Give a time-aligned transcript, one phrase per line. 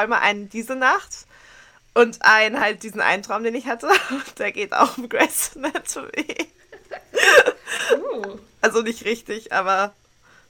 [0.00, 1.26] Einmal einen diese Nacht
[1.92, 3.88] und einen halt diesen einen Traum, den ich hatte.
[4.38, 6.48] Der geht auch um Grey's Anatomy.
[7.92, 8.38] Uh.
[8.62, 9.92] Also nicht richtig, aber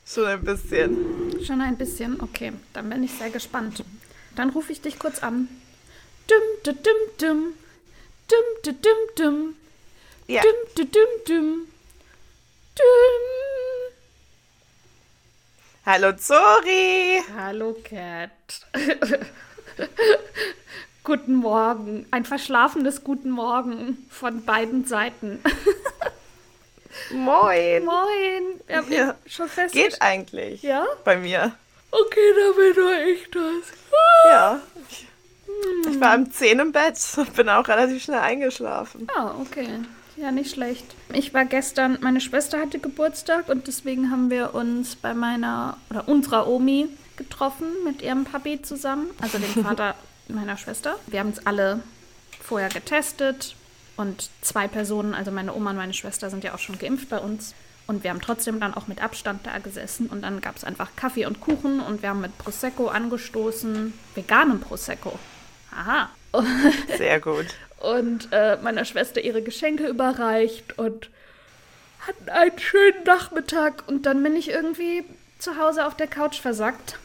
[0.06, 1.44] schon ein bisschen.
[1.44, 2.20] Schon ein bisschen?
[2.20, 3.84] Okay, dann bin ich sehr gespannt.
[4.36, 5.48] Dann rufe ich dich kurz an.
[6.28, 7.52] Dum, dum, dum, dum.
[8.28, 9.54] Dum, dum, dum, dum.
[10.28, 10.42] Ja.
[10.42, 11.66] Dum, dum, dum, dum.
[12.76, 13.49] Dum.
[15.86, 17.22] Hallo Zori.
[17.34, 18.30] Hallo Cat.
[21.04, 22.06] guten Morgen.
[22.10, 25.42] Ein verschlafenes Guten Morgen von beiden Seiten.
[27.10, 27.84] Moin.
[27.84, 28.60] Moin.
[28.68, 29.14] Ja, ja.
[29.26, 29.72] Schon fest.
[29.74, 30.62] Geht eigentlich.
[30.62, 30.84] Ja?
[31.04, 31.52] Bei mir.
[31.90, 34.30] Okay, dann bin nur ich das.
[34.30, 34.60] Ja.
[35.88, 39.08] Ich war um 10 im Bett und bin auch relativ schnell eingeschlafen.
[39.16, 39.80] Ah, okay.
[40.20, 40.84] Ja, nicht schlecht.
[41.14, 46.08] Ich war gestern, meine Schwester hatte Geburtstag und deswegen haben wir uns bei meiner oder
[46.08, 49.94] unserer Omi getroffen mit ihrem Papi zusammen, also dem Vater
[50.28, 50.96] meiner Schwester.
[51.06, 51.80] Wir haben uns alle
[52.42, 53.56] vorher getestet
[53.96, 57.18] und zwei Personen, also meine Oma und meine Schwester, sind ja auch schon geimpft bei
[57.18, 57.54] uns.
[57.86, 60.90] Und wir haben trotzdem dann auch mit Abstand da gesessen und dann gab es einfach
[60.96, 63.94] Kaffee und Kuchen und wir haben mit Prosecco angestoßen.
[64.14, 65.18] Veganem Prosecco.
[65.72, 66.10] Aha.
[66.96, 67.46] Sehr gut
[67.80, 71.10] und äh, meiner Schwester ihre Geschenke überreicht und
[72.06, 75.04] hatten einen schönen Nachmittag und dann bin ich irgendwie
[75.38, 76.98] zu Hause auf der Couch versackt.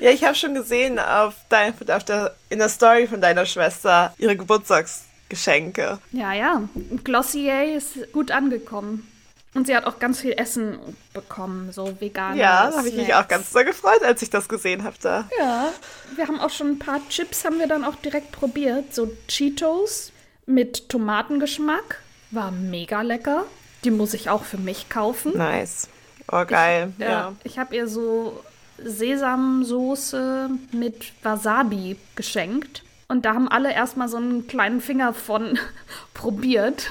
[0.00, 4.14] Ja, ich habe schon gesehen auf, dein, auf der, in der Story von deiner Schwester
[4.18, 5.98] ihre Geburtstagsgeschenke.
[6.12, 6.68] Ja, ja.
[7.04, 9.06] Glossier ist gut angekommen.
[9.54, 10.78] Und sie hat auch ganz viel Essen
[11.12, 12.36] bekommen, so vegan.
[12.36, 15.28] Ja, habe ich mich auch ganz sehr gefreut, als ich das gesehen habe da.
[15.38, 15.72] Ja,
[16.16, 18.92] wir haben auch schon ein paar Chips, haben wir dann auch direkt probiert.
[18.92, 20.10] So Cheetos
[20.46, 22.00] mit Tomatengeschmack.
[22.32, 23.44] War mega lecker.
[23.84, 25.36] Die muss ich auch für mich kaufen.
[25.36, 25.88] Nice.
[26.32, 26.92] Oh, geil.
[26.98, 27.10] Ich, ja.
[27.10, 27.32] ja.
[27.44, 28.42] Ich habe ihr so
[28.78, 32.82] Sesamsoße mit Wasabi geschenkt.
[33.06, 35.58] Und da haben alle erstmal so einen kleinen Finger von
[36.14, 36.90] probiert.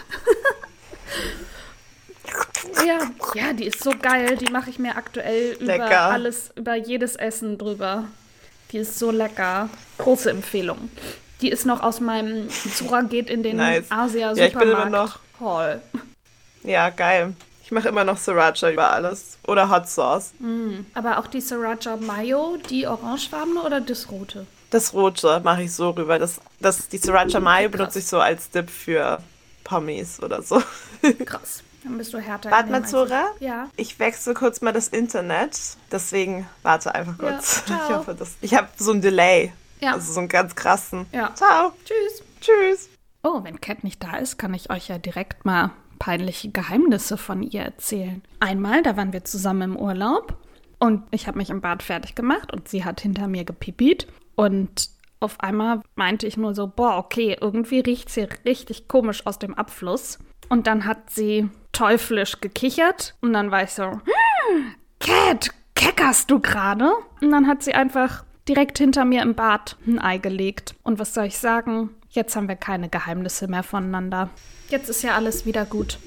[2.86, 3.00] Ja,
[3.36, 4.38] ja, die ist so geil.
[4.38, 5.86] Die mache ich mir aktuell lecker.
[5.86, 8.06] über alles, über jedes Essen drüber.
[8.72, 9.70] Die ist so lecker.
[9.98, 10.90] Große Empfehlung.
[11.42, 13.86] Die ist noch aus meinem Zura geht in den nice.
[13.90, 15.82] Asia Supermarkt ja, ich bin immer noch Hall.
[16.64, 17.34] Ja, geil.
[17.64, 20.32] Ich mache immer noch Sriracha über alles oder Hot Sauce.
[20.40, 24.46] Mm, aber auch die Sriracha Mayo, die orangefarbene oder das rote?
[24.70, 26.20] Das rote mache ich so rüber.
[26.20, 29.20] Das, das, die Sriracha Mayo benutze ich so als Dip für
[29.64, 30.62] Pommes oder so.
[31.26, 31.64] Krass.
[31.84, 32.52] Dann bist du härter.
[32.52, 33.26] Warte mal, Zora.
[33.40, 33.70] Ja.
[33.76, 35.60] Ich wechsle kurz mal das Internet.
[35.92, 37.64] Deswegen warte einfach kurz.
[37.68, 38.36] Ja, ich hoffe, das.
[38.42, 39.52] Ich habe so ein Delay.
[39.82, 39.94] Ja.
[39.94, 41.06] Also so einen ganz krassen.
[41.12, 41.34] Ja.
[41.36, 41.74] Ciao.
[41.84, 42.24] Tschüss.
[42.40, 42.90] Tschüss.
[43.24, 47.44] Oh, wenn Cat nicht da ist, kann ich euch ja direkt mal peinliche Geheimnisse von
[47.44, 48.22] ihr erzählen.
[48.40, 50.38] Einmal, da waren wir zusammen im Urlaub
[50.80, 54.90] und ich habe mich im Bad fertig gemacht und sie hat hinter mir gepipit und
[55.22, 59.54] auf einmal meinte ich nur so, boah, okay, irgendwie riecht sie richtig komisch aus dem
[59.54, 60.20] Abfluss.
[60.50, 66.40] Und dann hat sie teuflisch gekichert und dann war ich so, hm, Cat, keckerst du
[66.40, 66.94] gerade?
[67.22, 70.76] Und dann hat sie einfach direkt hinter mir im Bad ein Ei gelegt.
[70.84, 71.90] Und was soll ich sagen?
[72.10, 74.30] Jetzt haben wir keine Geheimnisse mehr voneinander.
[74.70, 75.98] Jetzt ist ja alles wieder gut.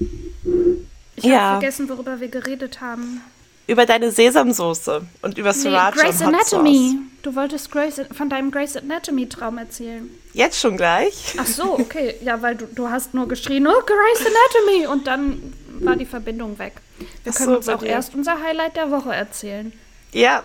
[1.15, 1.39] Ich ja.
[1.39, 3.21] habe vergessen, worüber wir geredet haben.
[3.67, 6.99] Über deine Sesamsoße und über Sriracha nee, Grace Anatomy.
[7.27, 10.09] Du wolltest Grace, von deinem Grace Anatomy Traum erzählen.
[10.31, 11.35] Jetzt schon gleich?
[11.37, 12.15] Ach so, okay.
[12.21, 14.87] Ja, weil du, du hast nur geschrien, oh, Grace Anatomy.
[14.87, 16.75] Und dann war die Verbindung weg.
[17.25, 17.87] Wir können so, uns auch dir.
[17.87, 19.73] erst unser Highlight der Woche erzählen.
[20.13, 20.41] Ja,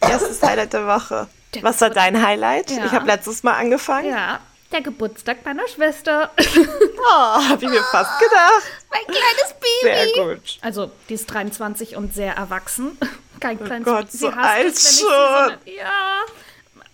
[0.00, 1.28] erstes Highlight der Woche.
[1.54, 2.72] Der Was war dein Highlight?
[2.72, 2.84] Ja.
[2.84, 4.10] Ich habe letztes Mal angefangen.
[4.10, 4.40] Ja,
[4.72, 6.32] der Geburtstag meiner Schwester.
[7.06, 8.62] Oh, hab ich mir fast gedacht.
[8.90, 10.14] Mein kleines Baby.
[10.14, 10.58] Sehr gut.
[10.62, 12.96] Also, die ist 23 und sehr erwachsen.
[13.44, 14.10] Kein oh kleines Gott, Baby.
[14.10, 15.08] Sie so alt es, schon.
[15.08, 16.20] So ja.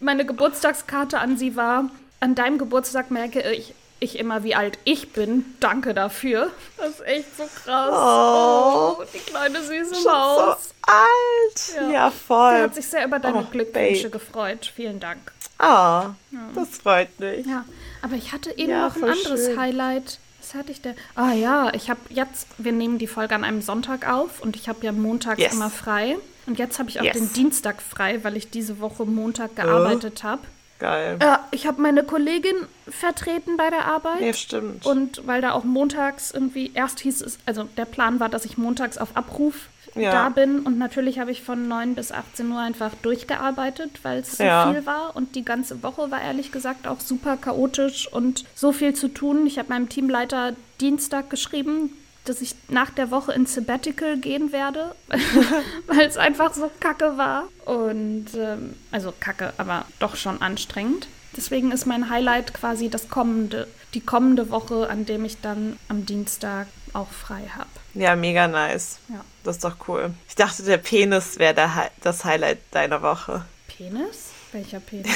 [0.00, 5.12] Meine Geburtstagskarte an sie war, an deinem Geburtstag merke ich, ich immer, wie alt ich
[5.12, 5.44] bin.
[5.60, 6.50] Danke dafür.
[6.76, 7.90] Das ist echt so krass.
[7.92, 10.70] Oh, oh die kleine süße schon Maus.
[10.70, 11.76] So alt.
[11.76, 11.90] Ja.
[11.90, 12.56] ja, voll.
[12.56, 14.18] Sie hat sich sehr über deine oh, Glückwünsche Babe.
[14.18, 14.72] gefreut.
[14.74, 15.30] Vielen Dank.
[15.58, 16.40] Ah, oh, ja.
[16.56, 17.46] das freut mich.
[17.46, 17.64] Ja,
[18.02, 19.60] aber ich hatte eben ja, noch ein anderes schön.
[19.60, 20.18] Highlight.
[20.40, 20.96] Was hatte ich denn?
[21.14, 24.68] Ah ja, ich habe jetzt, wir nehmen die Folge an einem Sonntag auf und ich
[24.68, 25.52] habe ja montags yes.
[25.52, 26.16] immer frei.
[26.50, 27.16] Und jetzt habe ich auch yes.
[27.16, 30.24] den Dienstag frei, weil ich diese Woche Montag gearbeitet oh.
[30.24, 30.42] habe.
[30.80, 31.16] Geil.
[31.22, 32.56] Ja, ich habe meine Kollegin
[32.88, 34.20] vertreten bei der Arbeit.
[34.20, 34.84] Ja, stimmt.
[34.84, 38.58] Und weil da auch montags irgendwie, erst hieß es, also der Plan war, dass ich
[38.58, 40.10] montags auf Abruf ja.
[40.10, 40.58] da bin.
[40.58, 44.72] Und natürlich habe ich von 9 bis 18 Uhr einfach durchgearbeitet, weil es so ja.
[44.72, 45.14] viel war.
[45.14, 49.46] Und die ganze Woche war ehrlich gesagt auch super chaotisch und so viel zu tun.
[49.46, 51.92] Ich habe meinem Teamleiter Dienstag geschrieben,
[52.24, 54.94] dass ich nach der Woche ins Sabbatical gehen werde,
[55.86, 57.44] weil es einfach so kacke war.
[57.64, 61.08] Und ähm, also kacke, aber doch schon anstrengend.
[61.36, 66.04] Deswegen ist mein Highlight quasi das kommende, die kommende Woche, an dem ich dann am
[66.04, 67.68] Dienstag auch frei habe.
[67.94, 68.98] Ja, mega nice.
[69.08, 69.24] Ja.
[69.44, 70.12] Das ist doch cool.
[70.28, 71.54] Ich dachte, der Penis wäre
[72.02, 73.44] das Highlight deiner Woche.
[73.68, 74.30] Penis?
[74.52, 75.12] Welcher Penis?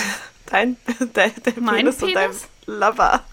[0.46, 0.76] Dein,
[1.14, 1.30] der
[1.60, 2.30] mein Penis, Penis und dein
[2.66, 3.24] Lover.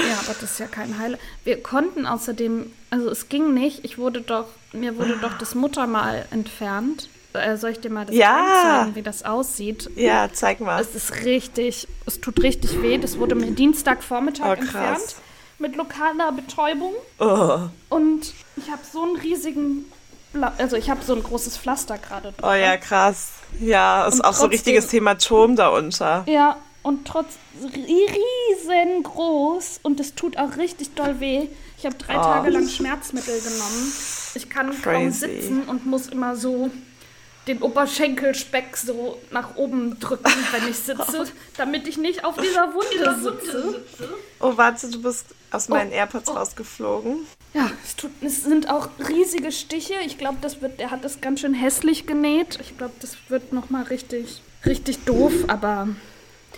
[0.00, 1.20] Ja, aber das ist ja kein Highlight.
[1.44, 6.26] Wir konnten außerdem, also es ging nicht, ich wurde doch, mir wurde doch das Muttermal
[6.30, 7.08] entfernt.
[7.32, 8.62] Äh, soll ich dir mal das ja.
[8.62, 9.90] zeigen, wie das aussieht?
[9.94, 10.80] Ja, zeig mal.
[10.80, 12.96] Es ist richtig, es tut richtig weh.
[12.98, 15.16] Das wurde mir Dienstagvormittag oh, entfernt
[15.58, 16.92] mit lokaler Betäubung.
[17.18, 17.60] Oh.
[17.88, 19.84] Und ich habe so einen riesigen,
[20.32, 22.34] Bla also ich habe so ein großes Pflaster gerade.
[22.42, 23.32] Oh ja, krass.
[23.60, 26.24] Ja, ist und auch trotzdem, so ein richtiges Hämatom da unter.
[26.26, 27.36] Ja, und trotz
[28.62, 31.48] riesengroß und es tut auch richtig doll weh.
[31.76, 32.22] Ich habe drei oh.
[32.22, 33.92] Tage lang Schmerzmittel genommen.
[34.34, 34.82] Ich kann Crazy.
[34.82, 36.70] kaum sitzen und muss immer so
[37.48, 41.24] den Oberschenkelspeck so nach oben drücken, wenn ich sitze,
[41.56, 43.82] damit ich nicht auf dieser Wunde sitze.
[44.38, 46.34] Oh, warte, du bist aus meinen oh, AirPods oh.
[46.34, 47.26] rausgeflogen.
[47.52, 49.94] Ja, es, tut, es sind auch riesige Stiche.
[50.04, 52.60] Ich glaube, das wird, der hat das ganz schön hässlich genäht.
[52.60, 55.88] Ich glaube, das wird nochmal richtig, richtig doof, aber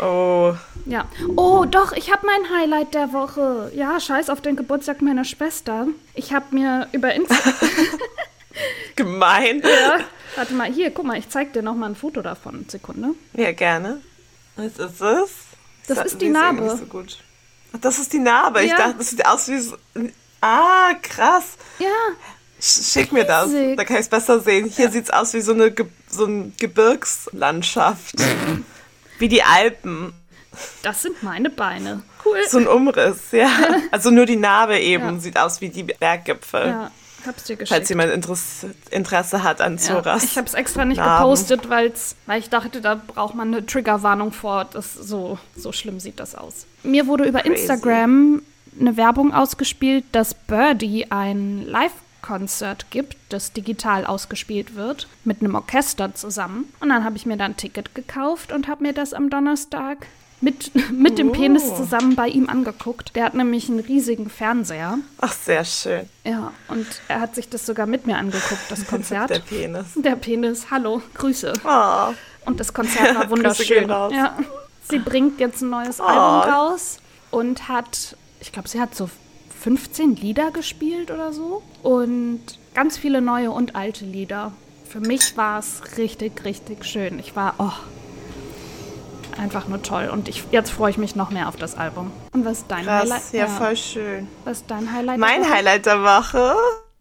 [0.01, 0.55] Oh.
[0.87, 1.07] Ja.
[1.37, 3.73] Oh, doch, ich habe mein Highlight der Woche.
[3.75, 5.89] Ja, scheiß auf den Geburtstag meiner Schwester.
[6.15, 7.55] Ich habe mir über Instagram.
[8.97, 9.61] Gemein.
[9.63, 10.01] Ja.
[10.37, 12.67] Warte mal, hier, guck mal, ich zeig dir noch mal ein Foto davon.
[12.69, 13.15] Sekunde.
[13.35, 14.01] Ja, gerne.
[14.57, 15.31] Was ist das?
[15.89, 16.77] Das, ist die Narbe.
[16.77, 17.19] So gut.
[17.73, 18.61] Ach, das ist die Narbe.
[18.61, 18.67] Ja.
[18.67, 19.77] Ich dachte, das sieht aus wie so.
[20.41, 21.57] Ah, krass.
[21.79, 21.89] Ja.
[22.61, 24.67] Schick mir das, da kann ich es besser sehen.
[24.67, 24.91] Hier ja.
[24.91, 28.17] sieht es aus wie so eine Ge so eine Gebirgslandschaft.
[29.19, 30.13] Wie die Alpen.
[30.83, 32.03] Das sind meine Beine.
[32.25, 32.39] Cool.
[32.49, 33.49] So ein Umriss, ja.
[33.91, 35.21] Also nur die Narbe eben ja.
[35.21, 36.67] sieht aus wie die Berggipfel.
[36.67, 36.91] Ja,
[37.27, 37.69] hab's dir geschickt.
[37.69, 40.23] Falls jemand Interesse, Interesse hat an Zoras.
[40.23, 41.25] Ja, ich hab's extra nicht Narben.
[41.25, 44.65] gepostet, weil's, weil ich dachte, da braucht man eine Triggerwarnung vor.
[44.65, 46.67] Das, so, so schlimm sieht das aus.
[46.83, 47.55] Mir wurde über Crazy.
[47.55, 48.43] Instagram
[48.81, 51.93] eine Werbung ausgespielt, dass Birdie ein Live
[52.29, 56.71] Konzert gibt, das digital ausgespielt wird, mit einem Orchester zusammen.
[56.79, 60.07] Und dann habe ich mir da ein Ticket gekauft und habe mir das am Donnerstag
[60.43, 61.33] mit, mit dem oh.
[61.33, 63.17] Penis zusammen bei ihm angeguckt.
[63.17, 64.99] Der hat nämlich einen riesigen Fernseher.
[65.23, 66.07] Ach, sehr schön.
[66.25, 69.31] Ja, und er hat sich das sogar mit mir angeguckt, das Konzert.
[69.31, 69.87] Der Penis.
[69.97, 70.67] Der Penis.
[70.71, 71.55] Hallo, Grüße.
[71.65, 72.15] Oh.
[72.45, 73.89] Und das Konzert war wunderschön.
[73.89, 74.37] Ja.
[74.87, 76.05] Sie bringt jetzt ein neues oh.
[76.05, 76.99] Album raus
[77.31, 79.09] und hat, ich glaube, sie hat so
[79.69, 81.63] 15 Lieder gespielt oder so.
[81.83, 82.41] Und
[82.73, 84.53] ganz viele neue und alte Lieder.
[84.89, 87.19] Für mich war es richtig, richtig schön.
[87.19, 87.73] Ich war, oh,
[89.39, 90.09] einfach nur toll.
[90.11, 92.11] Und ich, jetzt freue ich mich noch mehr auf das Album.
[92.33, 93.33] Und was dein Krass, Highlight?
[93.33, 94.29] Ja, ja, voll schön.
[94.47, 95.19] Was dein Highlight?
[95.19, 96.57] Mein Highlight der Woche.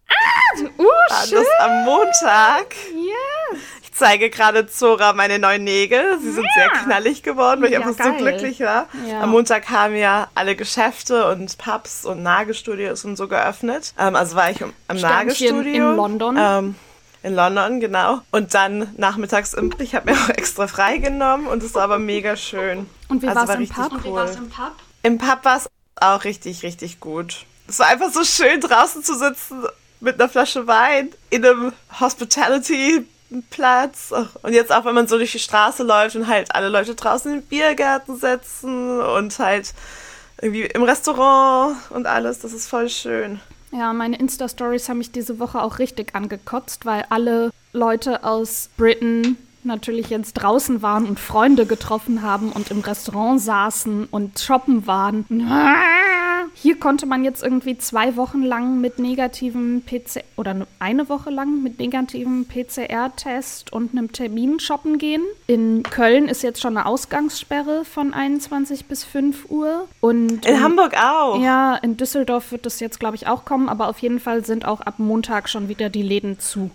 [0.10, 2.76] Ah, uh, war das am Montag.
[2.94, 6.20] Yes zeige gerade Zora meine neuen Nägel.
[6.22, 6.52] Sie sind ja.
[6.56, 8.16] sehr knallig geworden, weil ich ja, einfach geil.
[8.18, 8.88] so glücklich war.
[9.08, 9.22] Ja.
[9.22, 13.94] Am Montag haben ja alle Geschäfte und Pubs und Nagelstudios und so geöffnet.
[13.98, 15.92] Ähm, also war ich am Nagelstudio.
[15.92, 16.38] in London.
[16.40, 16.76] Ähm,
[17.24, 18.22] in London, genau.
[18.32, 22.00] Und dann nachmittags im Ich habe mir auch extra frei genommen und es war aber
[22.00, 22.90] mega schön.
[23.10, 23.92] Und wie also war es im Pub?
[24.06, 24.30] Cool.
[24.38, 24.72] im Pub?
[25.04, 27.46] Im Pub war es auch richtig, richtig gut.
[27.68, 29.66] Es war einfach so schön draußen zu sitzen
[30.00, 33.06] mit einer Flasche Wein in einem Hospitality
[33.50, 34.14] Platz.
[34.42, 37.34] Und jetzt auch, wenn man so durch die Straße läuft und halt alle Leute draußen
[37.34, 39.74] im Biergarten sitzen und halt
[40.42, 43.40] irgendwie im Restaurant und alles, das ist voll schön.
[43.72, 49.38] Ja, meine Insta-Stories haben mich diese Woche auch richtig angekotzt, weil alle Leute aus Britain
[49.68, 55.26] natürlich jetzt draußen waren und Freunde getroffen haben und im Restaurant saßen und shoppen waren.
[56.54, 61.62] Hier konnte man jetzt irgendwie zwei Wochen lang mit negativem PCR oder eine Woche lang
[61.62, 65.22] mit negativem PCR-Test und einem Termin shoppen gehen.
[65.46, 69.88] In Köln ist jetzt schon eine Ausgangssperre von 21 bis 5 Uhr.
[70.02, 71.42] Und in, in Hamburg auch.
[71.42, 74.66] Ja, in Düsseldorf wird das jetzt, glaube ich, auch kommen, aber auf jeden Fall sind
[74.66, 76.72] auch ab Montag schon wieder die Läden zu.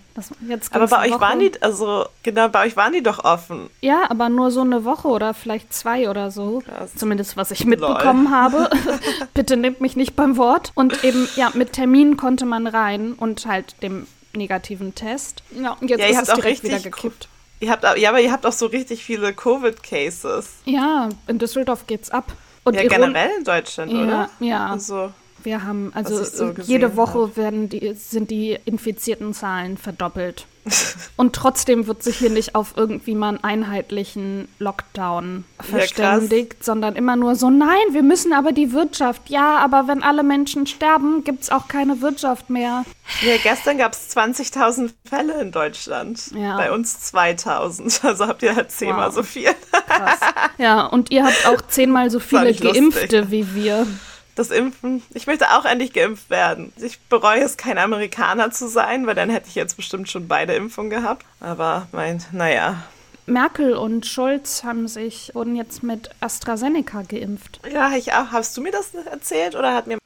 [0.71, 1.21] Aber bei euch Woche.
[1.21, 3.71] waren die, also genau, bei euch waren die doch offen.
[3.81, 6.63] Ja, aber nur so eine Woche oder vielleicht zwei oder so.
[6.65, 6.95] Krass.
[6.95, 8.33] Zumindest was ich mitbekommen Lol.
[8.33, 8.71] habe.
[9.35, 10.73] Bitte nehmt mich nicht beim Wort.
[10.75, 15.43] Und eben, ja, mit Termin konnte man rein und halt dem negativen Test.
[15.51, 17.29] Ja, und jetzt ja, ist es direkt wieder gekippt.
[17.61, 20.49] Ihr habt, ja, aber ihr habt auch so richtig viele Covid-Cases.
[20.65, 22.33] Ja, in Düsseldorf geht's ab.
[22.65, 24.31] Und ja, generell in Deutschland, ja, oder?
[24.41, 24.67] Ja.
[24.71, 25.13] Also,
[25.45, 30.47] wir haben, also so jede Woche werden die, sind die infizierten Zahlen verdoppelt.
[31.17, 36.95] Und trotzdem wird sich hier nicht auf irgendwie mal einen einheitlichen Lockdown verständigt, ja, sondern
[36.95, 39.29] immer nur so, nein, wir müssen aber die Wirtschaft.
[39.29, 42.85] Ja, aber wenn alle Menschen sterben, gibt es auch keine Wirtschaft mehr.
[43.23, 46.31] Ja, gestern gab es 20.000 Fälle in Deutschland.
[46.35, 46.57] Ja.
[46.57, 48.01] Bei uns 2.000.
[48.13, 49.15] Also habt ihr halt zehnmal wow.
[49.15, 49.51] so viel.
[49.87, 50.21] Krass.
[50.59, 53.31] Ja, und ihr habt auch zehnmal so viele Geimpfte lustig.
[53.31, 53.87] wie wir
[54.35, 55.03] das Impfen.
[55.15, 56.73] Ich möchte auch endlich geimpft werden.
[56.77, 60.55] Ich bereue es, kein Amerikaner zu sein, weil dann hätte ich jetzt bestimmt schon beide
[60.55, 61.25] Impfungen gehabt.
[61.41, 62.83] Aber mein, naja.
[63.27, 67.61] Merkel und Scholz haben sich, wurden jetzt mit AstraZeneca geimpft.
[67.73, 68.33] Ja, ich auch.
[68.33, 69.99] Hast du mir das erzählt oder hat mir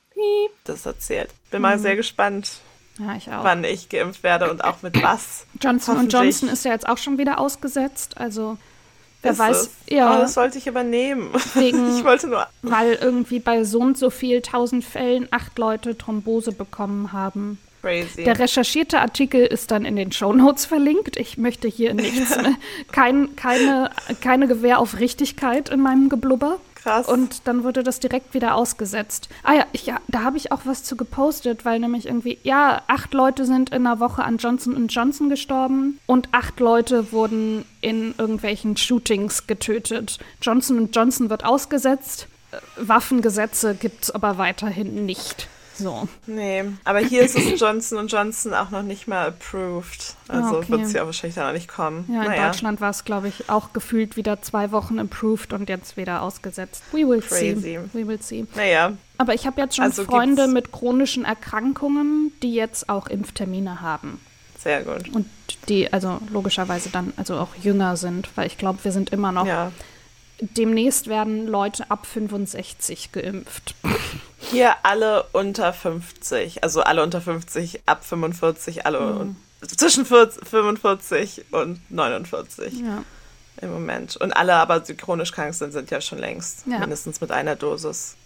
[0.65, 1.31] das erzählt?
[1.51, 1.83] Bin mal mhm.
[1.83, 2.61] sehr gespannt.
[2.99, 3.45] Ja, ich auch.
[3.45, 5.47] Wann ich geimpft werde und auch mit was.
[5.61, 8.17] Johnson Johnson ist ja jetzt auch schon wieder ausgesetzt.
[8.19, 8.59] Also
[9.27, 9.71] Wer weiß, es?
[9.89, 10.17] ja.
[10.17, 11.31] Oh, das wollte ich übernehmen.
[11.55, 12.47] Wegen, ich wollte nur.
[12.63, 17.59] Weil irgendwie bei so und so viel tausend Fällen acht Leute Thrombose bekommen haben.
[17.83, 18.25] Crazy.
[18.25, 21.17] Der recherchierte Artikel ist dann in den Shownotes verlinkt.
[21.17, 22.37] Ich möchte hier nichts,
[22.93, 23.91] kein, keine,
[24.21, 26.59] keine Gewähr auf Richtigkeit in meinem Geblubber.
[26.87, 27.09] Krass.
[27.09, 29.29] Und dann wurde das direkt wieder ausgesetzt.
[29.43, 32.83] Ah ja, ich, ja da habe ich auch was zu gepostet, weil nämlich irgendwie, ja,
[32.87, 38.15] acht Leute sind in einer Woche an Johnson Johnson gestorben und acht Leute wurden in
[38.17, 40.21] irgendwelchen Shootings getötet.
[40.41, 42.29] Johnson Johnson wird ausgesetzt.
[42.53, 45.49] Äh, Waffengesetze gibt es aber weiterhin nicht.
[45.79, 46.09] So.
[46.27, 50.17] Nee, aber hier ist es Johnson Johnson auch noch nicht mal approved.
[50.29, 50.69] Also okay.
[50.69, 52.05] wird es ja wahrscheinlich da noch nicht kommen.
[52.09, 52.47] Ja, in naja.
[52.47, 56.83] Deutschland war es, glaube ich, auch gefühlt wieder zwei Wochen approved und jetzt wieder ausgesetzt.
[56.93, 57.61] We will Crazy.
[57.61, 57.81] see.
[57.93, 58.47] We will see.
[58.55, 58.93] Naja.
[59.19, 64.21] Aber ich habe jetzt schon also Freunde mit chronischen Erkrankungen, die jetzt auch Impftermine haben.
[64.59, 65.09] Sehr gut.
[65.15, 65.27] Und
[65.69, 69.47] die also logischerweise dann also auch jünger sind, weil ich glaube, wir sind immer noch
[69.47, 69.73] ja
[70.41, 73.75] demnächst werden Leute ab 65 geimpft.
[74.39, 79.37] Hier alle unter 50, also alle unter 50, ab 45, alle mhm.
[79.67, 82.81] zwischen 40, 45 und 49.
[82.81, 83.05] Ja.
[83.63, 84.17] Im Moment.
[84.17, 86.79] Und alle aber, die chronisch krank sind, sind ja schon längst ja.
[86.79, 88.17] mindestens mit einer Dosis.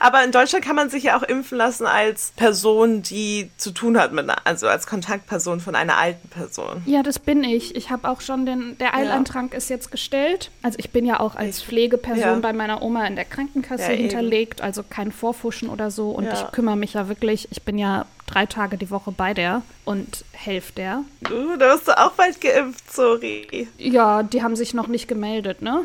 [0.00, 3.98] Aber in Deutschland kann man sich ja auch impfen lassen als Person, die zu tun
[3.98, 6.82] hat mit, einer, also als Kontaktperson von einer alten Person.
[6.86, 7.76] Ja, das bin ich.
[7.76, 9.58] Ich habe auch schon den, der Eilantrag ja.
[9.58, 10.50] ist jetzt gestellt.
[10.62, 12.34] Also ich bin ja auch als Pflegeperson ja.
[12.36, 16.10] bei meiner Oma in der Krankenkasse ja, hinterlegt, also kein Vorfuschen oder so.
[16.10, 19.62] Und ich kümmere mich ja wirklich, ich bin ja drei Tage die Woche bei der
[19.84, 21.04] und helfe der.
[21.20, 23.68] Du, da wirst du auch bald geimpft, sorry.
[23.78, 25.84] Ja, die haben sich noch nicht gemeldet, ne?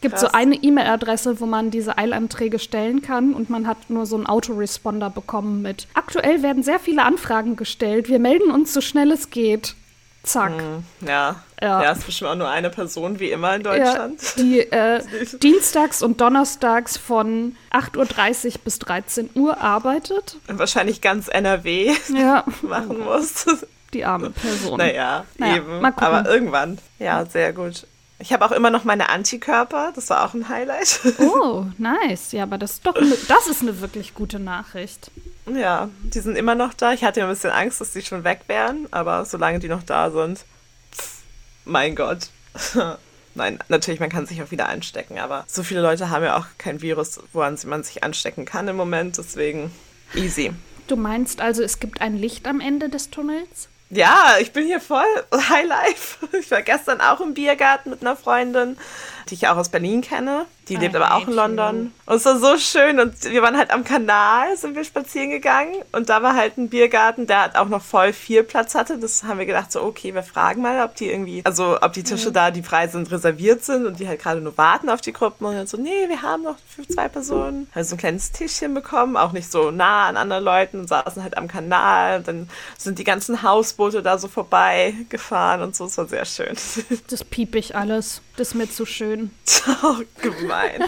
[0.00, 0.22] Es gibt Krass.
[0.22, 4.24] so eine E-Mail-Adresse, wo man diese Eilanträge stellen kann und man hat nur so einen
[4.24, 8.08] Autoresponder bekommen mit Aktuell werden sehr viele Anfragen gestellt.
[8.08, 9.74] Wir melden uns so schnell es geht.
[10.22, 10.52] Zack.
[10.52, 11.36] Mm, ja.
[11.60, 11.82] ja.
[11.82, 14.22] Ja, ist bestimmt auch nur eine Person, wie immer in Deutschland.
[14.22, 15.02] Ja, die äh,
[15.42, 20.38] dienstags und donnerstags von 8.30 Uhr bis 13 Uhr arbeitet.
[20.48, 22.44] Und wahrscheinlich ganz NRW ja.
[22.62, 23.44] machen muss.
[23.92, 24.78] Die arme Person.
[24.78, 25.84] Naja, naja eben.
[25.84, 26.78] Aber irgendwann.
[26.98, 27.86] Ja, sehr gut.
[28.20, 29.92] Ich habe auch immer noch meine Antikörper.
[29.94, 31.00] Das war auch ein Highlight.
[31.18, 32.32] Oh, nice.
[32.32, 35.10] Ja, aber das ist doch eine, das ist eine wirklich gute Nachricht.
[35.46, 36.92] Ja, die sind immer noch da.
[36.92, 40.10] Ich hatte ein bisschen Angst, dass die schon weg wären, aber solange die noch da
[40.10, 40.44] sind,
[40.94, 41.22] pff,
[41.64, 42.28] mein Gott.
[43.34, 46.46] Nein, natürlich, man kann sich auch wieder anstecken, aber so viele Leute haben ja auch
[46.58, 49.70] kein Virus, woran man sich anstecken kann im Moment, deswegen
[50.14, 50.52] easy.
[50.88, 53.69] Du meinst also, es gibt ein Licht am Ende des Tunnels?
[53.92, 55.04] Ja, ich bin hier voll
[55.34, 56.18] High Life.
[56.38, 58.78] Ich war gestern auch im Biergarten mit einer Freundin,
[59.30, 60.46] die ich auch aus Berlin kenne.
[60.68, 61.92] Die lebt aber auch in London.
[62.06, 63.00] Und es war so schön.
[63.00, 65.74] Und wir waren halt am Kanal, sind wir spazieren gegangen.
[65.90, 68.98] Und da war halt ein Biergarten, der halt auch noch voll viel Platz hatte.
[68.98, 72.04] Das haben wir gedacht, so, okay, wir fragen mal, ob die irgendwie, also ob die
[72.04, 72.34] Tische mhm.
[72.34, 75.44] da, die frei sind, reserviert sind und die halt gerade nur warten auf die Gruppen.
[75.44, 77.68] Und dann so, nee, wir haben noch für zwei Personen.
[77.74, 81.22] Also so ein kleines Tischchen bekommen, auch nicht so nah an anderen Leuten und saßen
[81.22, 82.18] halt am Kanal.
[82.18, 85.86] Und dann sind die ganzen Hausboote da so vorbei gefahren und so.
[85.86, 86.56] Es war sehr schön.
[87.08, 88.20] Das piep ich alles.
[88.40, 89.32] Das ist mir zu schön.
[89.82, 90.82] Oh, gemein.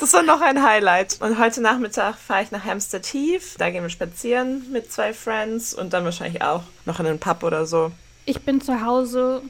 [0.00, 1.18] Das war noch ein Highlight.
[1.20, 3.56] Und heute Nachmittag fahre ich nach Hampstead Heath.
[3.58, 7.42] Da gehen wir spazieren mit zwei Friends und dann wahrscheinlich auch noch in den Pub
[7.42, 7.92] oder so.
[8.24, 9.42] Ich bin zu Hause,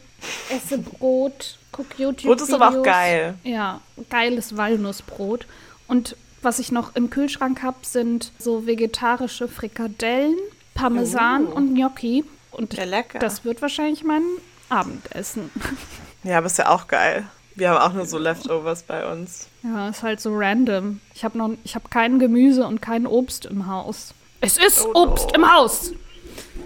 [0.50, 2.36] esse Brot, gucke YouTube.
[2.36, 3.36] Brot ist aber auch geil.
[3.44, 5.46] Ja, geiles Walnussbrot.
[5.86, 10.36] Und was ich noch im Kühlschrank habe, sind so vegetarische Frikadellen,
[10.74, 11.54] Parmesan oh.
[11.54, 12.24] und Gnocchi.
[12.50, 13.20] Und ja, lecker.
[13.20, 14.24] das wird wahrscheinlich mein
[14.68, 15.52] Abendessen.
[16.22, 17.26] Ja, aber ist ja auch geil.
[17.54, 19.48] Wir haben auch nur so Leftovers bei uns.
[19.62, 21.00] Ja, ist halt so random.
[21.14, 24.14] Ich habe noch, ich habe kein Gemüse und kein Obst im Haus.
[24.40, 25.34] Es ist oh, Obst no.
[25.34, 25.92] im Haus.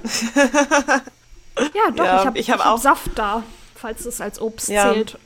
[1.56, 2.04] ja, doch.
[2.04, 3.42] Ja, ich habe ich hab, hab Saft da,
[3.74, 5.18] falls es als Obst ja, zählt.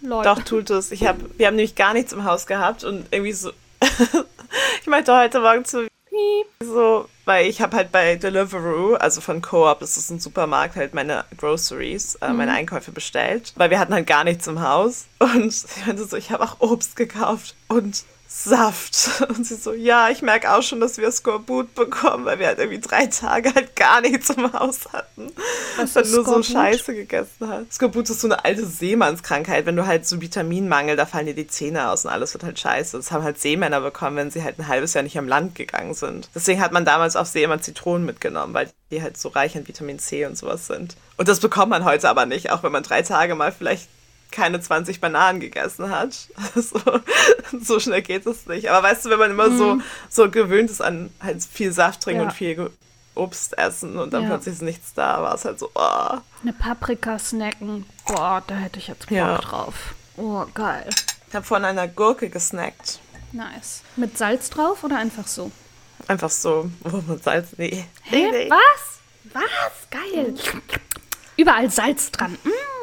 [0.00, 0.28] Leute.
[0.28, 0.90] Doch tut es.
[0.90, 3.52] Ich hab, wir haben nämlich gar nichts im Haus gehabt und irgendwie so.
[4.80, 5.86] ich meinte heute Morgen zu
[6.60, 10.94] so weil ich habe halt bei Deliveroo, also von Coop, das ist ein Supermarkt, halt
[10.94, 12.58] meine Groceries, äh, meine mhm.
[12.58, 15.06] Einkäufe bestellt, weil wir hatten halt gar nichts im Haus.
[15.18, 17.54] Und ich meinte so, ich habe auch Obst gekauft.
[17.68, 19.22] Und Saft.
[19.28, 22.58] Und sie so, ja, ich merke auch schon, dass wir Skorbut bekommen, weil wir halt
[22.58, 25.32] irgendwie drei Tage halt gar nichts im Haus hatten.
[25.76, 26.44] Was dann nur Skorbut?
[26.44, 27.72] so Scheiße gegessen hat.
[27.72, 29.66] Skorbut ist so eine alte Seemannskrankheit.
[29.66, 32.58] Wenn du halt so Vitaminmangel, da fallen dir die Zähne aus und alles wird halt
[32.58, 32.96] scheiße.
[32.96, 35.94] Das haben halt Seemänner bekommen, wenn sie halt ein halbes Jahr nicht am Land gegangen
[35.94, 36.28] sind.
[36.34, 39.66] Deswegen hat man damals auf See immer Zitronen mitgenommen, weil die halt so reich an
[39.66, 40.96] Vitamin C und sowas sind.
[41.16, 43.88] Und das bekommt man heute aber nicht, auch wenn man drei Tage mal vielleicht
[44.36, 46.28] keine 20 Bananen gegessen hat.
[46.54, 46.80] So,
[47.60, 48.70] so schnell geht es nicht.
[48.70, 49.58] Aber weißt du, wenn man immer mm.
[49.58, 49.82] so, mhm.
[50.08, 52.28] so gewöhnt ist an halt viel Saft trinken ja.
[52.28, 52.70] und viel
[53.14, 54.28] Obst essen und dann ja.
[54.28, 56.18] plötzlich ist nichts da, war es halt so, oh.
[56.42, 59.38] Eine Paprika snacken, boah, da hätte ich jetzt Bock ja.
[59.38, 59.94] drauf.
[60.16, 60.88] Oh, geil.
[61.28, 63.00] Ich habe von einer Gurke gesnackt.
[63.32, 63.82] Nice.
[63.96, 65.50] Mit Salz drauf oder einfach so?
[66.08, 66.70] Einfach so.
[66.84, 67.48] Oh, mit Salz?
[67.56, 67.84] Nee.
[68.02, 68.30] Hä?
[68.30, 68.50] Nee.
[68.50, 69.00] Was?
[69.32, 69.90] Was?
[69.90, 70.34] Geil.
[71.36, 72.38] Überall Salz dran.
[72.44, 72.75] Mm.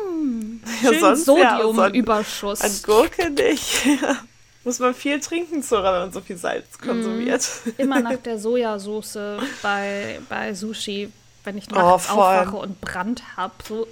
[0.82, 2.60] Schön ja, Sodiumüberschuss.
[2.60, 3.86] Ja, an Gurke nicht.
[4.64, 6.88] Muss man viel trinken, Zora, wenn man so viel Salz mhm.
[6.88, 7.48] konsumiert.
[7.78, 9.18] Immer nach der Sojasauce
[9.62, 11.12] bei, bei Sushi,
[11.44, 13.54] wenn ich nachts oh, aufwache und Brand habe.
[13.68, 13.88] So.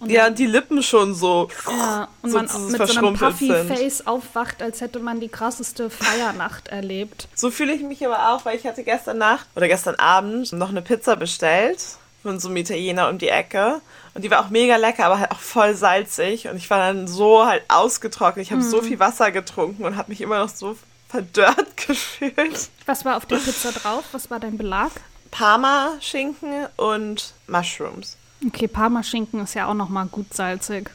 [0.00, 1.48] Und ja, dann, die Lippen schon so.
[1.68, 6.68] Ja, und so, man mit so einem Puffy-Face aufwacht, als hätte man die krasseste Feiernacht
[6.68, 7.28] erlebt.
[7.34, 10.70] So fühle ich mich aber auch, weil ich hatte gestern Nacht oder gestern Abend noch
[10.70, 11.82] eine Pizza bestellt
[12.22, 13.80] von so einem Italiener um die Ecke.
[14.14, 16.48] Und die war auch mega lecker, aber halt auch voll salzig.
[16.48, 18.44] Und ich war dann so halt ausgetrocknet.
[18.44, 18.68] Ich habe mm.
[18.68, 20.76] so viel Wasser getrunken und habe mich immer noch so
[21.08, 22.70] verdörrt gefühlt.
[22.86, 24.04] Was war auf der Pizza drauf?
[24.12, 24.90] Was war dein Belag?
[25.30, 28.16] Parma-Schinken und Mushrooms.
[28.46, 30.90] Okay, Parma-Schinken ist ja auch nochmal gut salzig.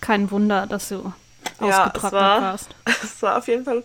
[0.00, 1.12] Kein Wunder, dass du
[1.60, 2.68] ja, ausgetrocknet war, warst.
[3.02, 3.82] Es war auf jeden Fall.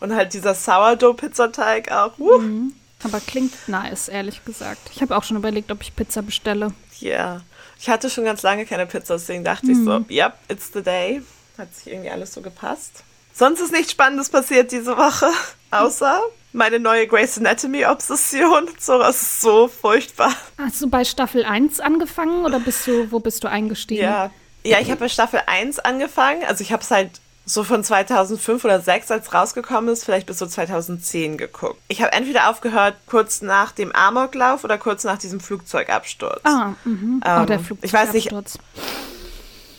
[0.00, 2.18] Und halt dieser Sourdough-Pizzateig auch.
[2.18, 2.38] Uh.
[2.38, 2.72] Mhm.
[3.04, 4.90] Aber klingt nice, ehrlich gesagt.
[4.94, 6.72] Ich habe auch schon überlegt, ob ich Pizza bestelle.
[7.00, 7.10] Ja.
[7.10, 7.40] Yeah.
[7.82, 9.72] Ich hatte schon ganz lange keine Pizza, deswegen dachte mhm.
[9.72, 11.20] ich so, yep, it's the day.
[11.58, 13.02] Hat sich irgendwie alles so gepasst.
[13.34, 15.26] Sonst ist nichts Spannendes passiert diese Woche,
[15.72, 16.20] außer
[16.52, 18.68] meine neue Grey's Anatomy-Obsession.
[18.78, 20.32] So, das ist so furchtbar.
[20.58, 24.04] Hast du bei Staffel 1 angefangen oder bist du, wo bist du eingestiegen?
[24.04, 24.30] Ja,
[24.62, 26.44] ja ich habe bei Staffel 1 angefangen.
[26.44, 30.26] Also ich habe es halt so von 2005 oder 2006, als es rausgekommen ist, vielleicht
[30.26, 31.80] bis so 2010 geguckt.
[31.88, 36.40] Ich habe entweder aufgehört kurz nach dem Amoklauf oder kurz nach diesem Flugzeugabsturz.
[36.44, 37.22] Ah, mhm.
[37.24, 37.84] Ähm, oh, der Flugzeugabsturz.
[37.84, 38.32] Ich weiß nicht.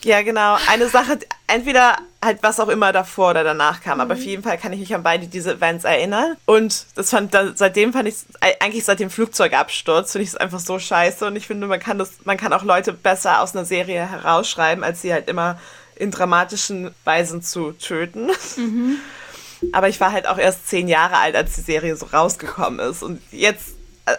[0.03, 0.57] Ja, genau.
[0.67, 4.01] Eine Sache, entweder halt was auch immer davor oder danach kam, mhm.
[4.01, 6.35] aber auf jeden Fall kann ich mich an beide diese Events erinnern.
[6.45, 8.15] Und das fand, da, seitdem fand ich
[8.59, 11.25] eigentlich seit dem Flugzeugabsturz finde ich es einfach so scheiße.
[11.25, 14.83] Und ich finde, man kann das, man kann auch Leute besser aus einer Serie herausschreiben,
[14.83, 15.57] als sie halt immer
[16.03, 18.29] in dramatischen Weisen zu töten.
[18.57, 18.99] Mhm.
[19.71, 23.01] Aber ich war halt auch erst zehn Jahre alt, als die Serie so rausgekommen ist.
[23.01, 23.69] Und jetzt,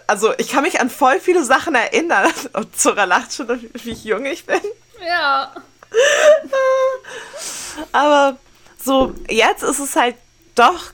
[0.06, 2.32] also ich kann mich an voll viele Sachen erinnern.
[2.54, 4.60] Und Zora lacht schon, wie jung ich bin.
[5.06, 5.54] Ja.
[7.92, 8.38] Aber
[8.82, 10.16] so, jetzt ist es halt
[10.54, 10.92] doch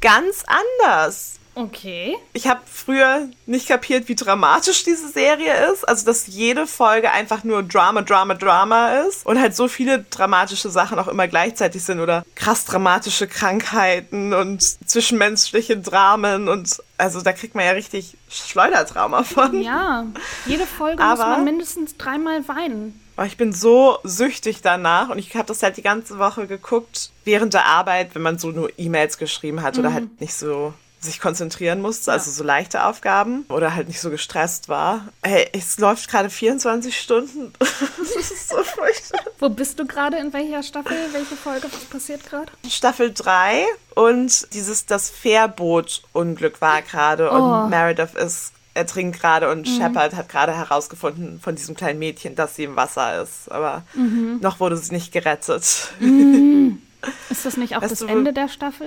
[0.00, 0.42] ganz
[0.80, 1.34] anders.
[1.54, 2.16] Okay.
[2.32, 5.86] Ich habe früher nicht kapiert, wie dramatisch diese Serie ist.
[5.86, 9.26] Also, dass jede Folge einfach nur Drama, Drama, Drama ist.
[9.26, 12.00] Und halt so viele dramatische Sachen auch immer gleichzeitig sind.
[12.00, 16.48] Oder krass dramatische Krankheiten und zwischenmenschliche Dramen.
[16.48, 19.60] Und also, da kriegt man ja richtig Schleudertrauma von.
[19.62, 20.06] Ja,
[20.46, 22.98] jede Folge Aber, muss man mindestens dreimal weinen.
[23.18, 27.10] Oh, ich bin so süchtig danach und ich habe das halt die ganze Woche geguckt
[27.24, 29.80] während der Arbeit, wenn man so nur E-Mails geschrieben hat mhm.
[29.80, 32.14] oder halt nicht so sich konzentrieren musste, ja.
[32.14, 35.08] also so leichte Aufgaben oder halt nicht so gestresst war.
[35.22, 37.52] Hey, es läuft gerade 24 Stunden.
[37.58, 39.20] das ist so furchtbar.
[39.38, 40.18] Wo bist du gerade?
[40.18, 40.96] In welcher Staffel?
[41.12, 41.68] Welche Folge?
[41.72, 42.52] Was passiert gerade?
[42.68, 47.34] Staffel 3 und dieses das Fährboot-Unglück war gerade oh.
[47.34, 49.76] und Meredith ist ertrinkt gerade und mhm.
[49.76, 53.50] Shepard hat gerade herausgefunden von diesem kleinen Mädchen, dass sie im Wasser ist.
[53.50, 54.38] Aber mhm.
[54.40, 55.92] noch wurde sie nicht gerettet.
[56.00, 56.80] Mhm.
[57.30, 58.86] Ist das nicht auch weißt das Ende der Staffel?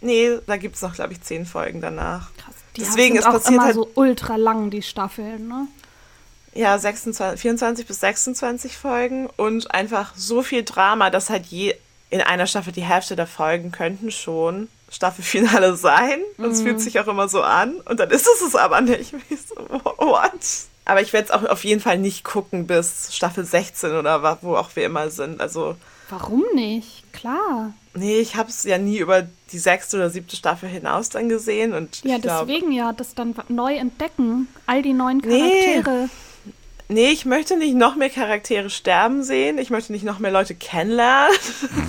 [0.00, 2.30] Nee, da gibt es noch, glaube ich, zehn Folgen danach.
[2.36, 2.54] Krass.
[2.76, 5.66] Die Deswegen sind ist auch passiert immer halt, so ultra lang, die Staffeln, ne?
[6.54, 11.74] Ja, 26, 24 bis 26 Folgen und einfach so viel Drama, dass halt je
[12.10, 16.20] in einer Staffel die Hälfte der Folgen könnten schon Staffelfinale sein.
[16.38, 16.50] Und mhm.
[16.50, 17.74] es fühlt sich auch immer so an.
[17.84, 19.14] Und dann ist es es aber nicht.
[19.30, 19.56] So,
[19.98, 20.32] what?
[20.84, 24.56] Aber ich werde es auch auf jeden Fall nicht gucken bis Staffel 16 oder wo
[24.56, 25.40] auch wir immer sind.
[25.40, 25.76] Also.
[26.08, 27.04] Warum nicht?
[27.12, 27.72] Klar.
[27.94, 31.72] Nee, ich habe es ja nie über die sechste oder siebte Staffel hinaus dann gesehen.
[31.72, 34.48] Und ja, glaub, deswegen ja, das dann neu entdecken.
[34.66, 36.08] All die neuen Charaktere.
[36.88, 39.58] Nee, nee, ich möchte nicht noch mehr Charaktere sterben sehen.
[39.58, 41.36] Ich möchte nicht noch mehr Leute kennenlernen.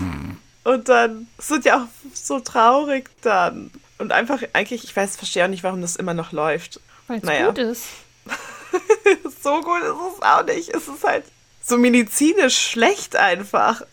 [0.63, 3.69] und dann, es wird ja auch so traurig dann.
[3.99, 6.79] Und einfach, eigentlich, ich weiß, verstehe auch nicht, warum das immer noch läuft.
[7.05, 7.47] Weil es naja.
[7.47, 7.85] gut ist.
[9.43, 10.69] so gut ist es auch nicht.
[10.69, 11.25] Es ist halt
[11.61, 13.81] so medizinisch schlecht einfach.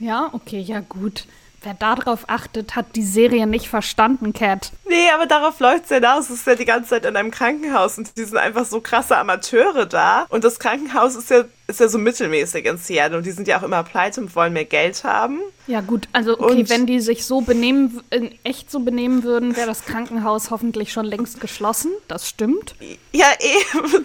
[0.00, 1.26] Ja, okay, ja gut.
[1.62, 4.70] Wer darauf achtet, hat die Serie nicht verstanden, Cat.
[4.88, 6.30] Nee, aber darauf läuft es ja hinaus.
[6.30, 9.16] Es ist ja die ganze Zeit in einem Krankenhaus und die sind einfach so krasse
[9.16, 10.26] Amateure da.
[10.28, 13.58] Und das Krankenhaus ist ja, ist ja so mittelmäßig in Seattle und die sind ja
[13.58, 15.40] auch immer pleite und wollen mehr Geld haben.
[15.66, 19.56] Ja, gut, also okay, und wenn die sich so benehmen, in echt so benehmen würden,
[19.56, 21.90] wäre das Krankenhaus hoffentlich schon längst geschlossen.
[22.06, 22.76] Das stimmt.
[23.12, 23.88] Ja, eben.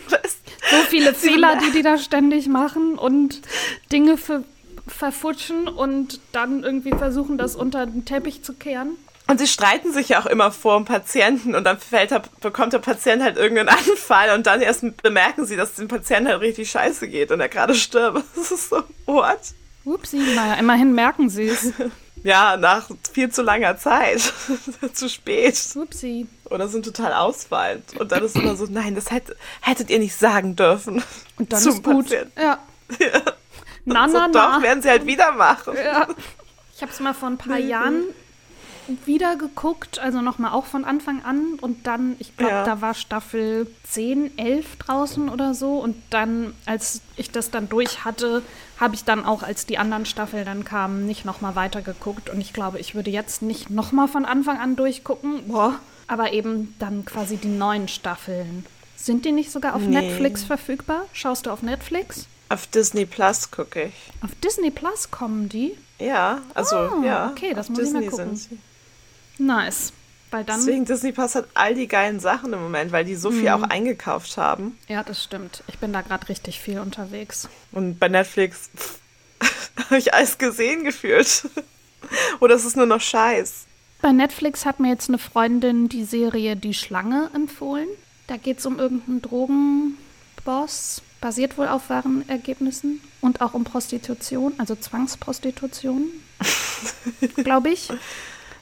[0.71, 3.41] so viele Fehler, die die da ständig machen und
[3.91, 4.43] Dinge für
[4.87, 8.97] verfutschen und dann irgendwie versuchen, das unter den Teppich zu kehren.
[9.27, 12.79] Und sie streiten sich ja auch immer vor dem Patienten und dann fällt, bekommt der
[12.79, 17.07] Patient halt irgendeinen Anfall und dann erst bemerken sie, dass dem Patienten halt richtig scheiße
[17.07, 18.23] geht und er gerade stirbt.
[18.35, 19.39] Das ist so, what?
[19.85, 21.71] Upsi, naja, immerhin merken sie es.
[22.23, 24.33] ja, nach viel zu langer Zeit.
[24.93, 25.57] zu spät.
[25.75, 26.27] Upsi.
[26.49, 27.97] Oder sind total ausfallend.
[27.99, 31.01] Und dann ist immer so, nein, das hätt, hättet ihr nicht sagen dürfen.
[31.37, 32.09] Und dann ist gut.
[32.09, 32.39] Patienten.
[32.39, 32.59] Ja.
[32.99, 33.21] ja.
[33.85, 34.27] Na, na, so, na.
[34.27, 35.75] Doch, werden sie halt wieder machen.
[35.75, 36.07] Ja.
[36.75, 38.03] Ich habe es mal vor ein paar Jahren
[39.05, 41.57] wieder geguckt, also nochmal auch von Anfang an.
[41.61, 42.63] Und dann, ich glaube, ja.
[42.65, 45.77] da war Staffel 10, 11 draußen oder so.
[45.77, 48.41] Und dann, als ich das dann durch hatte,
[48.79, 52.29] habe ich dann auch, als die anderen Staffeln dann kamen, nicht nochmal weitergeguckt.
[52.29, 55.47] Und ich glaube, ich würde jetzt nicht nochmal von Anfang an durchgucken.
[55.47, 55.75] Boah.
[56.07, 58.65] Aber eben dann quasi die neuen Staffeln.
[58.95, 60.01] Sind die nicht sogar auf nee.
[60.01, 61.05] Netflix verfügbar?
[61.13, 62.27] Schaust du auf Netflix?
[62.53, 63.93] Auf Disney Plus gucke ich.
[64.23, 65.75] Auf Disney Plus kommen die?
[65.97, 67.31] Ja, also oh, ja.
[67.31, 68.35] Okay, das muss Disney ich mal gucken.
[68.35, 68.59] Sind
[69.37, 69.43] sie.
[69.43, 69.91] Nice.
[70.29, 73.31] Weil dann Deswegen Disney Plus hat all die geilen Sachen im Moment, weil die so
[73.31, 73.63] viel mhm.
[73.63, 74.77] auch eingekauft haben.
[74.87, 75.63] Ja, das stimmt.
[75.65, 77.49] Ich bin da gerade richtig viel unterwegs.
[77.71, 78.69] Und bei Netflix
[79.85, 81.49] habe ich alles gesehen gefühlt.
[82.39, 83.65] Oder ist es nur noch Scheiß?
[84.03, 87.87] Bei Netflix hat mir jetzt eine Freundin die Serie Die Schlange empfohlen.
[88.27, 94.53] Da geht es um irgendeinen Drogenboss basiert wohl auf wahren Ergebnissen und auch um Prostitution,
[94.57, 96.09] also Zwangsprostitution,
[97.37, 97.89] glaube ich.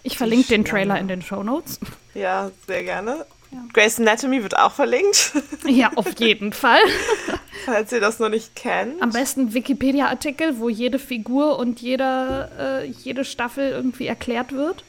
[0.04, 1.80] Ich verlinke den Trailer in den Show Notes.
[2.14, 3.26] Ja, sehr gerne.
[3.50, 3.64] Ja.
[3.74, 5.34] Grace Anatomy wird auch verlinkt.
[5.66, 6.82] Ja, auf jeden Fall.
[7.66, 9.02] Falls ihr das noch nicht kennt.
[9.02, 14.84] Am besten Wikipedia-Artikel, wo jede Figur und jeder, äh, jede Staffel irgendwie erklärt wird.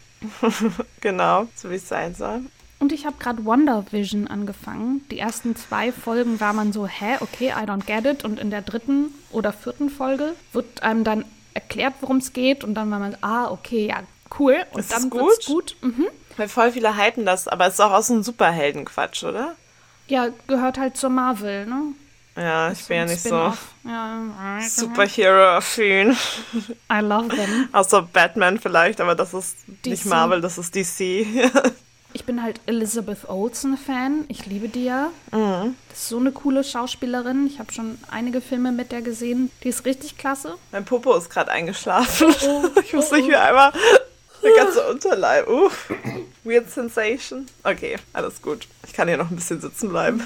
[1.01, 2.41] genau, so wie es sein soll.
[2.83, 5.07] Und ich habe gerade Wonder Vision angefangen.
[5.09, 8.25] Die ersten zwei Folgen war man so, hä, okay, I don't get it.
[8.25, 12.65] Und in der dritten oder vierten Folge wird einem dann erklärt, worum es geht.
[12.65, 14.03] Und dann war man, ah, okay, ja,
[14.37, 14.57] cool.
[14.73, 15.47] Und ist dann gut.
[15.47, 15.77] gut.
[15.81, 16.09] Mhm.
[16.37, 19.55] Weil voll viele halten das, aber es ist auch aus einem Superheldenquatsch, oder?
[20.09, 21.83] Ja, gehört halt zur Marvel, ne?
[22.35, 23.53] Ja, ich bin ja nicht so
[23.85, 24.59] ja.
[24.61, 26.17] Superhero-affin.
[26.93, 27.69] I love them.
[27.73, 29.87] Außer Batman vielleicht, aber das ist DC.
[29.87, 31.27] nicht Marvel, das ist DC.
[32.13, 34.25] ich bin halt Elizabeth Olsen-Fan.
[34.29, 35.11] Ich liebe die ja.
[35.33, 35.77] Mhm.
[35.89, 37.47] Das ist so eine coole Schauspielerin.
[37.47, 39.51] Ich habe schon einige Filme mit der gesehen.
[39.63, 40.57] Die ist richtig klasse.
[40.71, 42.35] Mein Popo ist gerade eingeschlafen.
[42.45, 43.73] Oh, oh, ich muss nicht mehr einmal.
[44.43, 45.49] Der ganze Unterleib.
[45.49, 45.71] Uh,
[46.45, 47.47] weird Sensation.
[47.63, 48.67] Okay, alles gut.
[48.87, 50.23] Ich kann hier noch ein bisschen sitzen bleiben.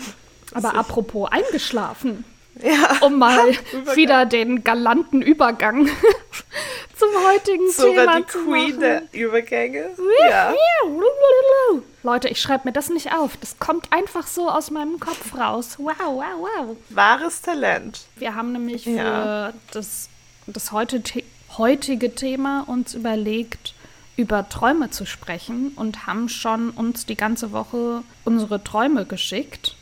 [0.55, 2.25] Aber apropos eingeschlafen.
[2.63, 2.99] Ja.
[3.01, 3.51] Um mal
[3.95, 5.87] wieder den galanten Übergang
[6.97, 8.81] zum heutigen Sogar Thema die zu Queen machen.
[8.81, 9.91] der Übergänge.
[10.29, 10.55] Ja.
[12.03, 13.37] Leute, ich schreibe mir das nicht auf.
[13.39, 15.75] Das kommt einfach so aus meinem Kopf raus.
[15.79, 16.77] Wow, wow, wow.
[16.91, 18.03] Wahres Talent.
[18.17, 19.53] Wir haben nämlich für ja.
[19.73, 20.09] das,
[20.47, 21.03] das heute,
[21.59, 23.75] heutige Thema uns überlegt,
[24.17, 29.75] über Träume zu sprechen und haben schon uns die ganze Woche unsere Träume geschickt.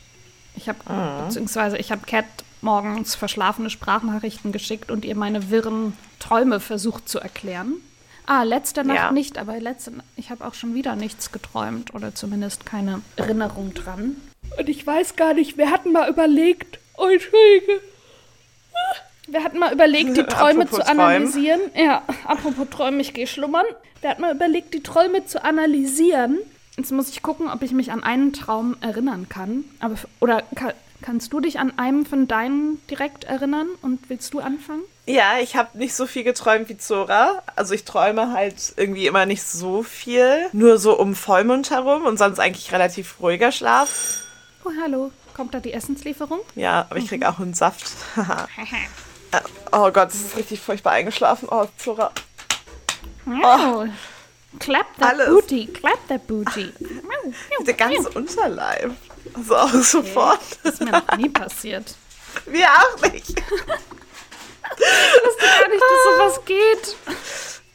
[0.55, 1.25] Ich habe, mhm.
[1.27, 2.25] beziehungsweise ich habe Cat
[2.65, 7.75] morgens verschlafene Sprachnachrichten geschickt und ihr meine wirren Träume versucht zu erklären.
[8.25, 9.11] Ah, letzte Nacht ja.
[9.11, 14.17] nicht, aber letzte ich habe auch schon wieder nichts geträumt oder zumindest keine Erinnerung dran.
[14.57, 17.81] Und ich weiß gar nicht, wir hatten mal überlegt, oh, Entschuldige.
[19.27, 21.61] Wir hatten mal überlegt, die Träume zu analysieren.
[21.71, 21.87] Träumen.
[21.87, 23.65] Ja, apropos Träume, ich gehe schlummern.
[24.01, 26.39] Wir hatten mal überlegt, die Träume zu analysieren.
[26.77, 29.65] Jetzt muss ich gucken, ob ich mich an einen Traum erinnern kann.
[29.79, 30.43] Aber, oder
[31.01, 34.83] Kannst du dich an einem von deinen direkt erinnern und willst du anfangen?
[35.05, 37.43] Ja, ich habe nicht so viel geträumt wie Zora.
[37.55, 40.47] Also ich träume halt irgendwie immer nicht so viel.
[40.51, 44.23] Nur so um Vollmond herum und sonst eigentlich relativ ruhiger Schlaf.
[44.63, 45.11] Oh, hallo.
[45.35, 46.39] Kommt da die Essenslieferung?
[46.55, 47.27] Ja, aber ich krieg mhm.
[47.27, 47.91] auch einen Saft.
[49.71, 51.49] oh Gott, das ist richtig furchtbar eingeschlafen.
[51.51, 52.11] Oh, Zora.
[53.27, 53.85] Oh.
[54.59, 55.27] Clap that Alles.
[55.27, 56.71] booty, clap that booty.
[57.67, 58.91] Der ganze Unterleib.
[59.33, 59.81] Also auch okay.
[59.81, 60.39] sofort.
[60.63, 61.95] Das ist mir noch nie passiert.
[62.45, 63.35] Mir auch nicht.
[64.77, 66.95] Ich wusste gar nicht, dass sowas geht.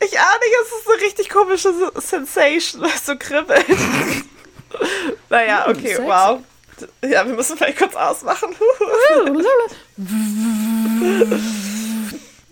[0.03, 0.55] Ich nicht.
[0.63, 3.67] Es ist eine richtig komische Sensation, weil es so kribbelt.
[5.29, 6.41] naja, hm, okay, wow.
[7.03, 8.57] Ja, wir müssen vielleicht kurz ausmachen.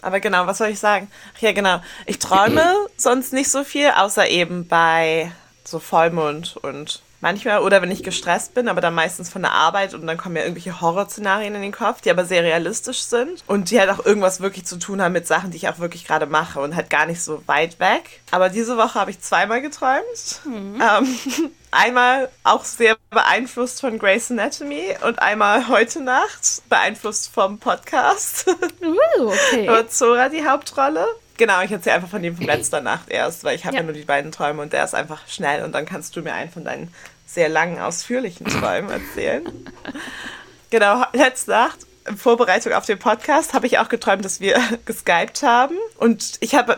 [0.02, 1.10] Aber genau, was soll ich sagen?
[1.36, 1.80] Ach ja, genau.
[2.06, 5.32] Ich träume sonst nicht so viel, außer eben bei
[5.64, 9.94] so Vollmond und manchmal oder wenn ich gestresst bin, aber dann meistens von der Arbeit
[9.94, 13.70] und dann kommen ja irgendwelche Horrorszenarien in den Kopf, die aber sehr realistisch sind und
[13.70, 16.26] die halt auch irgendwas wirklich zu tun haben mit Sachen, die ich auch wirklich gerade
[16.26, 18.20] mache und halt gar nicht so weit weg.
[18.30, 20.40] Aber diese Woche habe ich zweimal geträumt.
[20.44, 20.80] Mhm.
[20.80, 21.18] Ähm,
[21.70, 28.46] einmal auch sehr beeinflusst von Grey's Anatomy und einmal heute Nacht beeinflusst vom Podcast.
[28.80, 29.68] Uh, okay.
[29.68, 31.06] Aber Zora die Hauptrolle.
[31.38, 33.80] Genau, ich erzähle einfach von dem von letzter Nacht erst, weil ich habe ja.
[33.80, 33.86] ja.
[33.86, 36.50] nur die beiden Träume und der ist einfach schnell und dann kannst du mir einen
[36.50, 36.92] von deinen
[37.26, 39.44] sehr langen, ausführlichen Träumen erzählen.
[40.70, 45.44] genau, letzte Nacht in Vorbereitung auf den Podcast habe ich auch geträumt, dass wir geskypt
[45.44, 46.76] haben und ich habe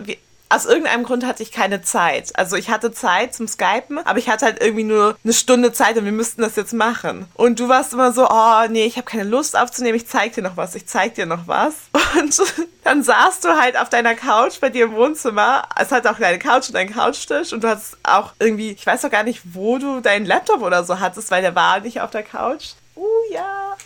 [0.50, 2.36] aus irgendeinem Grund hatte ich keine Zeit.
[2.36, 5.96] Also ich hatte Zeit zum Skypen, aber ich hatte halt irgendwie nur eine Stunde Zeit
[5.96, 7.26] und wir müssten das jetzt machen.
[7.34, 10.42] Und du warst immer so, oh nee, ich habe keine Lust aufzunehmen, ich zeig dir
[10.42, 11.74] noch was, ich zeig dir noch was.
[12.18, 12.42] Und
[12.82, 15.68] dann saßt du halt auf deiner Couch bei dir im Wohnzimmer.
[15.78, 19.04] Es hat auch deine Couch und deinen Couchtisch und du hattest auch irgendwie, ich weiß
[19.04, 22.10] auch gar nicht, wo du deinen Laptop oder so hattest, weil der war nicht auf
[22.10, 22.70] der Couch.
[22.96, 23.76] Uh ja,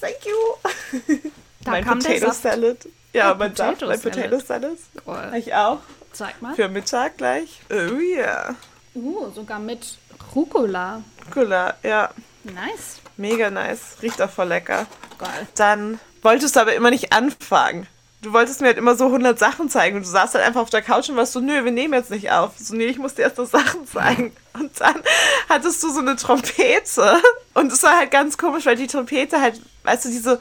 [0.00, 1.18] thank you.
[1.64, 2.88] Da mein Potato Salad.
[3.12, 4.78] Ja, mein Potato Saft, mein Potato Salad.
[5.06, 5.32] Cool.
[5.36, 5.78] Ich auch.
[6.12, 6.54] Zeig mal.
[6.54, 7.60] Für Mittag gleich.
[7.70, 8.54] Oh ja.
[8.94, 9.96] Uh, sogar mit
[10.34, 11.02] Rucola.
[11.26, 12.10] Rucola, ja.
[12.44, 13.00] Nice.
[13.16, 13.96] Mega nice.
[14.02, 14.86] Riecht auch voll lecker.
[15.18, 15.46] Geil.
[15.54, 17.86] Dann wolltest du aber immer nicht anfangen.
[18.20, 20.70] Du wolltest mir halt immer so 100 Sachen zeigen und du saßt halt einfach auf
[20.70, 22.52] der Couch und warst so, nö, wir nehmen jetzt nicht auf.
[22.56, 24.32] So, nee, ich muss dir erst noch Sachen zeigen.
[24.54, 25.02] Und dann
[25.48, 27.20] hattest du so eine Trompete
[27.54, 30.38] und es war halt ganz komisch, weil die Trompete halt, weißt du, diese so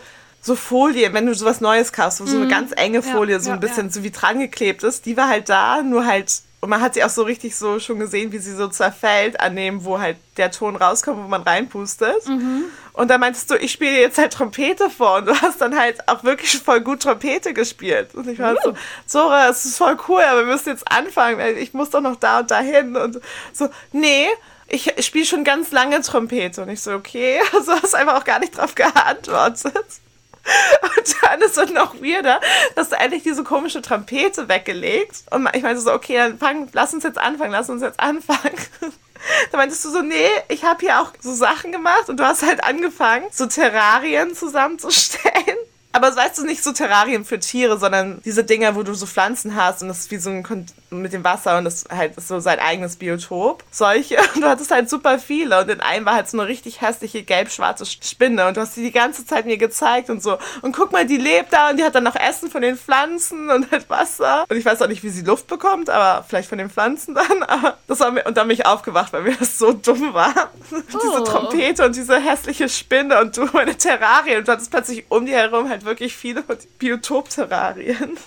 [0.56, 2.50] Folie, wenn du sowas Neues kaufst, wo so eine mhm.
[2.50, 3.94] ganz enge Folie, ja, so ein ja, bisschen ja.
[3.94, 7.04] so wie dran geklebt ist, die war halt da, nur halt, und man hat sie
[7.04, 10.52] auch so richtig so schon gesehen, wie sie so zerfällt an dem, wo halt der
[10.52, 12.28] Ton rauskommt, wo man reinpustet.
[12.28, 12.66] Mhm.
[12.94, 16.08] Und da meintest du, ich spiele jetzt halt Trompete vor und du hast dann halt
[16.08, 18.14] auch wirklich voll gut Trompete gespielt.
[18.16, 18.74] Und ich war so,
[19.06, 22.40] Zora, es ist voll cool, aber wir müssen jetzt anfangen, ich muss doch noch da
[22.40, 23.22] und dahin und
[23.54, 24.28] so, nee,
[24.68, 26.64] ich spiele schon ganz lange Trompete.
[26.64, 29.86] Und ich so, okay, also hast einfach auch gar nicht drauf geantwortet.
[30.84, 32.40] Und dann ist es noch weirder,
[32.76, 35.24] dass du endlich diese komische Trompete weggelegt.
[35.32, 38.58] Und ich meinte so, okay, dann fang, lass uns jetzt anfangen, lass uns jetzt anfangen.
[39.52, 42.42] Da meintest du so, nee, ich habe hier auch so Sachen gemacht und du hast
[42.42, 45.51] halt angefangen, so Terrarien zusammenzustellen.
[45.94, 49.56] Aber weißt du, nicht so Terrarien für Tiere, sondern diese Dinger, wo du so Pflanzen
[49.56, 52.28] hast und das ist wie so ein Kon mit dem Wasser und das halt ist
[52.28, 53.64] so sein eigenes Biotop.
[53.72, 54.18] Solche.
[54.36, 57.24] Und du hattest halt super viele und in einem war halt so eine richtig hässliche
[57.24, 60.38] gelb-schwarze Spinne und du hast sie die ganze Zeit mir gezeigt und so.
[60.62, 63.50] Und guck mal, die lebt da und die hat dann noch Essen von den Pflanzen
[63.50, 64.46] und halt Wasser.
[64.50, 67.44] Und ich weiß auch nicht, wie sie Luft bekommt, aber vielleicht von den Pflanzen dann.
[67.52, 70.34] Aber das war mir, und dann bin ich aufgewacht, weil mir das so dumm war.
[70.94, 70.98] Oh.
[71.04, 75.26] diese Trompete und diese hässliche Spinne und du meine Terrarien und du hattest plötzlich um
[75.26, 76.44] die herum halt wirklich viele
[76.80, 78.18] Biotop-Terrarien.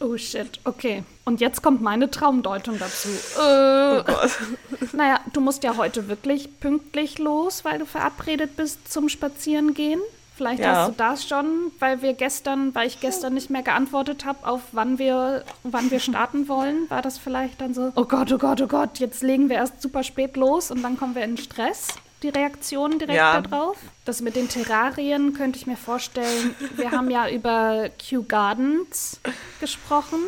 [0.00, 1.04] Oh shit, okay.
[1.24, 3.08] Und jetzt kommt meine Traumdeutung dazu.
[3.08, 4.92] Äh, oh Gott.
[4.92, 10.00] Naja, du musst ja heute wirklich pünktlich los, weil du verabredet bist zum Spazierengehen.
[10.34, 10.74] Vielleicht ja.
[10.74, 14.62] hast du das schon, weil wir gestern, weil ich gestern nicht mehr geantwortet habe, auf
[14.72, 18.60] wann wir, wann wir starten wollen, war das vielleicht dann so, oh Gott, oh Gott,
[18.60, 21.88] oh Gott, jetzt legen wir erst super spät los und dann kommen wir in Stress
[22.22, 23.40] die Reaktion direkt ja.
[23.40, 23.76] darauf.
[24.04, 26.54] Das mit den Terrarien könnte ich mir vorstellen.
[26.76, 29.20] Wir haben ja über Kew Gardens
[29.60, 30.18] gesprochen,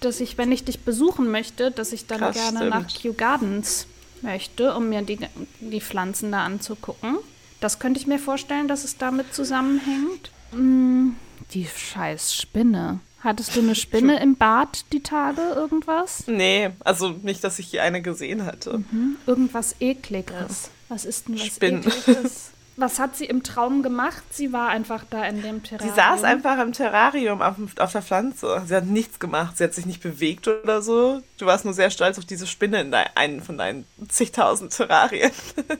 [0.00, 2.70] dass ich, wenn ich dich besuchen möchte, dass ich dann Krass, gerne stimmt.
[2.70, 3.86] nach Kew Gardens
[4.22, 5.18] möchte, um mir die,
[5.60, 7.18] die Pflanzen da anzugucken.
[7.60, 10.30] Das könnte ich mir vorstellen, dass es damit zusammenhängt.
[10.50, 11.14] Hm,
[11.52, 13.00] die scheiß Spinne.
[13.22, 16.24] Hattest du eine Spinne im Bad die Tage, irgendwas?
[16.26, 18.78] Nee, also nicht, dass ich hier eine gesehen hatte.
[18.90, 19.16] Mhm.
[19.26, 20.70] Irgendwas Ekliges.
[20.88, 21.84] Was ist denn was Spinnen.
[21.84, 22.50] Ekliges?
[22.80, 24.22] Was hat sie im Traum gemacht?
[24.30, 25.94] Sie war einfach da in dem Terrarium.
[25.94, 28.62] Sie saß einfach im Terrarium auf, auf, der Pflanze.
[28.66, 29.58] Sie hat nichts gemacht.
[29.58, 31.20] Sie hat sich nicht bewegt oder so.
[31.36, 35.30] Du warst nur sehr stolz auf diese Spinne in einem von deinen zigtausend Terrarien.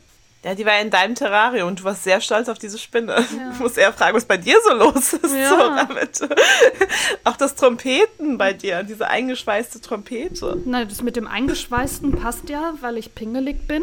[0.43, 3.13] Ja, die war in deinem Terrarium und du warst sehr stolz auf diese Spinne.
[3.37, 3.53] Ja.
[3.53, 5.85] Du musst eher fragen, was bei dir so los ist, ja.
[5.85, 6.35] Bitte.
[7.25, 10.57] Auch das Trompeten bei dir, diese eingeschweißte Trompete.
[10.65, 13.83] Na, das mit dem Eingeschweißten passt ja, weil ich pingelig bin.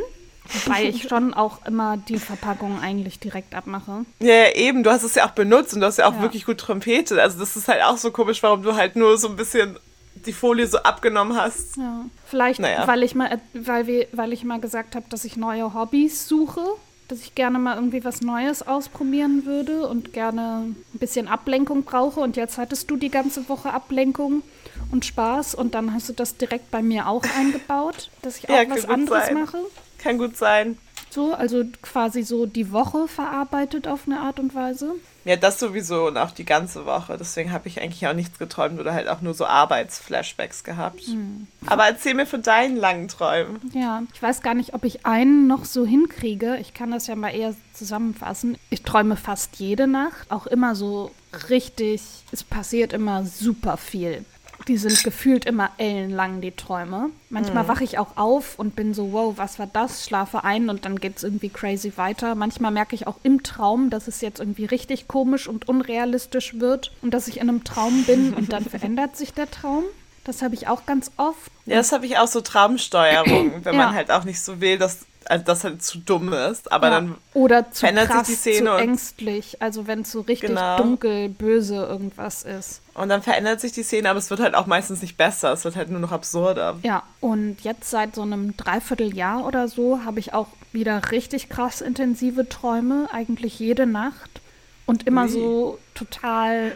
[0.54, 4.06] Wobei ich schon auch immer die Verpackung eigentlich direkt abmache.
[4.20, 4.84] Ja, ja, eben.
[4.84, 6.22] Du hast es ja auch benutzt und du hast ja auch ja.
[6.22, 7.22] wirklich gut Trompete.
[7.22, 9.78] Also das ist halt auch so komisch, warum du halt nur so ein bisschen
[10.26, 11.78] die Folie so abgenommen hast.
[11.78, 12.06] Ja.
[12.26, 12.88] Vielleicht, naja.
[12.88, 16.62] weil ich mal, weil wir, weil ich mal gesagt habe, dass ich neue Hobbys suche.
[17.08, 22.20] dass ich gerne mal irgendwie was Neues ausprobieren würde und gerne ein bisschen Ablenkung brauche.
[22.20, 24.44] Und jetzt hattest du die ganze Woche Ablenkung
[24.92, 28.54] und Spaß und dann hast du das direkt bei mir auch eingebaut, dass ich auch
[28.54, 29.34] ja, was anderes sein.
[29.36, 29.60] mache.
[29.98, 30.78] Kann gut sein.
[31.10, 34.96] So, also quasi so die Woche verarbeitet auf eine Art und Weise.
[35.26, 37.18] Ja, das sowieso und auch die ganze Woche.
[37.18, 41.08] Deswegen habe ich eigentlich auch nichts geträumt oder halt auch nur so Arbeitsflashbacks gehabt.
[41.08, 41.48] Mhm.
[41.66, 43.60] Aber erzähl mir von deinen langen Träumen.
[43.74, 46.58] Ja, ich weiß gar nicht, ob ich einen noch so hinkriege.
[46.62, 48.58] Ich kann das ja mal eher zusammenfassen.
[48.70, 51.12] Ich träume fast jede Nacht, auch immer so
[51.50, 52.02] richtig.
[52.32, 54.24] Es passiert immer super viel.
[54.68, 57.10] Die sind gefühlt immer ellenlang, die Träume.
[57.30, 57.68] Manchmal mhm.
[57.68, 60.06] wache ich auch auf und bin so, wow, was war das?
[60.06, 62.36] Schlafe ein und dann geht es irgendwie crazy weiter.
[62.36, 66.92] Manchmal merke ich auch im Traum, dass es jetzt irgendwie richtig komisch und unrealistisch wird
[67.02, 69.84] und dass ich in einem Traum bin und dann verändert sich der Traum.
[70.24, 71.52] Das habe ich auch ganz oft.
[71.66, 73.86] Ja, das habe ich auch so Traumsteuerung, wenn ja.
[73.86, 76.94] man halt auch nicht so will, dass also das halt zu dumm ist, aber ja.
[76.96, 80.50] dann oder zu verändert krass, sich die Szene zu ängstlich, also wenn es so richtig
[80.50, 80.78] genau.
[80.78, 82.82] dunkel, böse irgendwas ist.
[82.94, 85.66] Und dann verändert sich die Szene, aber es wird halt auch meistens nicht besser, es
[85.66, 86.78] wird halt nur noch absurder.
[86.84, 91.82] Ja, und jetzt seit so einem Dreivierteljahr oder so habe ich auch wieder richtig krass
[91.82, 94.42] intensive Träume, eigentlich jede Nacht
[94.86, 95.30] und immer Ui.
[95.30, 96.72] so total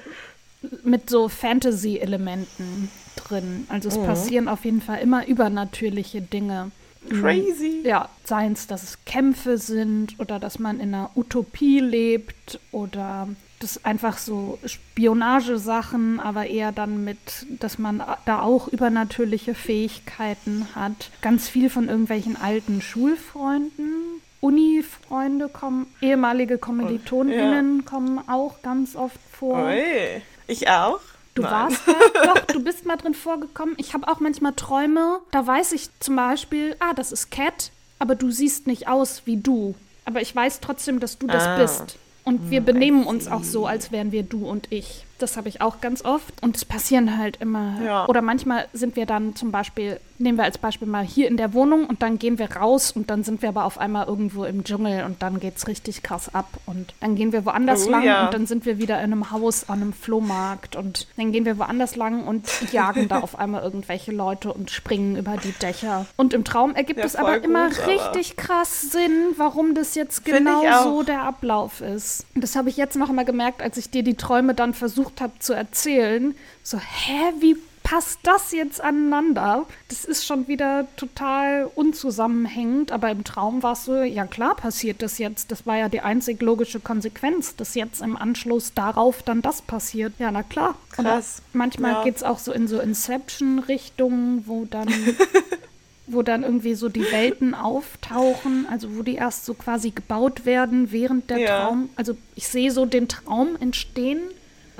[0.83, 3.65] mit so Fantasy-Elementen drin.
[3.69, 4.05] Also es mhm.
[4.05, 6.71] passieren auf jeden Fall immer übernatürliche Dinge.
[7.09, 7.81] Crazy.
[7.83, 13.27] Ja, seien es, dass es Kämpfe sind oder dass man in einer Utopie lebt oder
[13.59, 21.11] das einfach so Spionagesachen, aber eher dann mit, dass man da auch übernatürliche Fähigkeiten hat.
[21.21, 24.21] Ganz viel von irgendwelchen alten Schulfreunden.
[24.39, 27.85] Uni-Freunde kommen, ehemalige KommilitonInnen ja.
[27.85, 29.65] kommen auch ganz oft vor.
[29.65, 30.21] Oi.
[30.47, 30.99] Ich auch.
[31.41, 31.51] Du Nein.
[31.51, 33.75] warst da, doch, du bist mal drin vorgekommen.
[33.77, 38.15] Ich habe auch manchmal Träume, da weiß ich zum Beispiel, ah, das ist Cat, aber
[38.15, 39.75] du siehst nicht aus wie du.
[40.05, 41.57] Aber ich weiß trotzdem, dass du das ah.
[41.57, 41.97] bist.
[42.23, 45.05] Und wir hm, benehmen uns auch so, als wären wir du und ich.
[45.17, 46.41] Das habe ich auch ganz oft.
[46.43, 47.81] Und es passieren halt immer.
[47.83, 48.07] Ja.
[48.07, 51.53] Oder manchmal sind wir dann zum Beispiel, nehmen wir als Beispiel mal hier in der
[51.53, 54.63] Wohnung und dann gehen wir raus und dann sind wir aber auf einmal irgendwo im
[54.63, 56.47] Dschungel und dann geht es richtig krass ab.
[56.65, 58.25] Und dann gehen wir woanders oh, lang ja.
[58.25, 61.57] und dann sind wir wieder in einem Haus an einem Flohmarkt und dann gehen wir
[61.57, 66.05] woanders lang und jagen da auf einmal irgendwelche Leute und springen über die Dächer.
[66.15, 69.95] Und im Traum ergibt ja, es aber gut, immer aber richtig krass Sinn, warum das
[69.95, 72.25] jetzt genau so der Ablauf ist.
[72.33, 75.01] Und das habe ich jetzt noch mal gemerkt, als ich dir die Träume dann versucht
[75.01, 77.57] versucht habe zu erzählen, so, hä, wie
[77.91, 79.65] passt das jetzt aneinander?
[79.89, 85.01] Das ist schon wieder total unzusammenhängend, aber im Traum war es so, ja klar passiert
[85.01, 85.51] das jetzt.
[85.51, 90.13] Das war ja die einzig logische Konsequenz, dass jetzt im Anschluss darauf dann das passiert.
[90.19, 90.75] Ja, na klar.
[90.91, 91.41] Krass.
[91.51, 92.03] Und manchmal ja.
[92.05, 94.87] geht es auch so in so Inception-Richtungen, wo dann
[96.07, 100.93] wo dann irgendwie so die Welten auftauchen, also wo die erst so quasi gebaut werden
[100.93, 101.59] während der ja.
[101.59, 101.89] Traum.
[101.97, 104.21] Also ich sehe so den Traum entstehen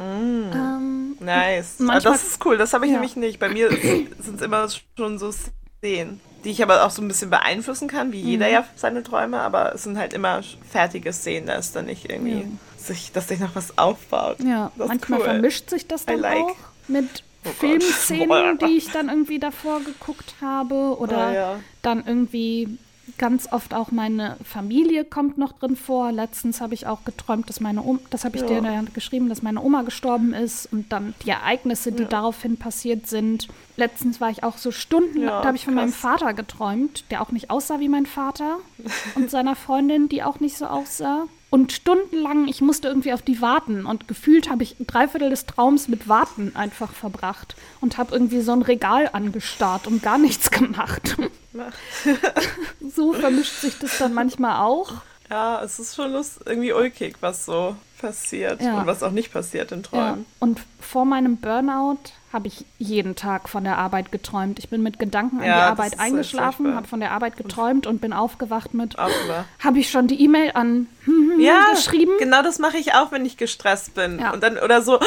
[0.02, 0.52] Mm.
[0.54, 1.76] Ähm, nice.
[1.80, 2.98] Ah, manchmal, das ist cool, das habe ich ja.
[2.98, 3.40] nämlich nicht.
[3.40, 7.30] Bei mir sind es immer schon so Szenen, die ich aber auch so ein bisschen
[7.30, 8.54] beeinflussen kann, wie jeder mhm.
[8.54, 12.42] ja seine Träume, aber es sind halt immer fertige Szenen, da ist dann nicht irgendwie,
[12.42, 12.46] ja.
[12.78, 14.38] sich, dass sich noch was aufbaut.
[14.44, 15.26] Ja, manchmal cool.
[15.26, 16.38] vermischt sich das dann like.
[16.38, 16.56] auch
[16.88, 21.60] mit oh Filmszenen, die ich dann irgendwie davor geguckt habe oder oh, ja.
[21.82, 22.78] dann irgendwie
[23.18, 26.12] ganz oft auch meine Familie kommt noch drin vor.
[26.12, 28.60] Letztens habe ich auch geträumt, dass meine Oma, das habe ich ja.
[28.60, 32.10] dir geschrieben, dass meine Oma gestorben ist und dann die Ereignisse, die ja.
[32.10, 33.48] daraufhin passiert sind.
[33.78, 35.84] Letztens war ich auch so Stunden, ja, da habe ich von krass.
[35.84, 38.58] meinem Vater geträumt, der auch nicht aussah wie mein Vater
[39.16, 41.28] und seiner Freundin, die auch nicht so aussah.
[41.52, 43.86] Und stundenlang, ich musste irgendwie auf die warten.
[43.86, 47.56] Und gefühlt habe ich ein Dreiviertel des Traums mit Warten einfach verbracht.
[47.82, 51.18] Und habe irgendwie so ein Regal angestarrt und gar nichts gemacht.
[52.96, 54.94] so vermischt sich das dann manchmal auch.
[55.30, 58.80] Ja, es ist schon lust, irgendwie ulkig, was so passiert ja.
[58.80, 60.20] und was auch nicht passiert in Träumen.
[60.20, 60.26] Ja.
[60.40, 60.62] Und
[60.92, 62.00] vor meinem Burnout
[62.34, 64.60] habe ich jeden Tag von der Arbeit geträumt.
[64.60, 68.02] Ich bin mit Gedanken an ja, die Arbeit eingeschlafen, habe von der Arbeit geträumt und
[68.02, 72.12] bin aufgewacht mit, habe ich schon die E-Mail an hm, hm, ja, geschrieben?
[72.20, 74.20] genau das mache ich auch, wenn ich gestresst bin.
[74.20, 74.34] Ja.
[74.34, 75.00] Und dann, oder so,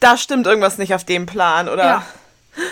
[0.00, 2.04] da stimmt irgendwas nicht auf dem Plan, oder...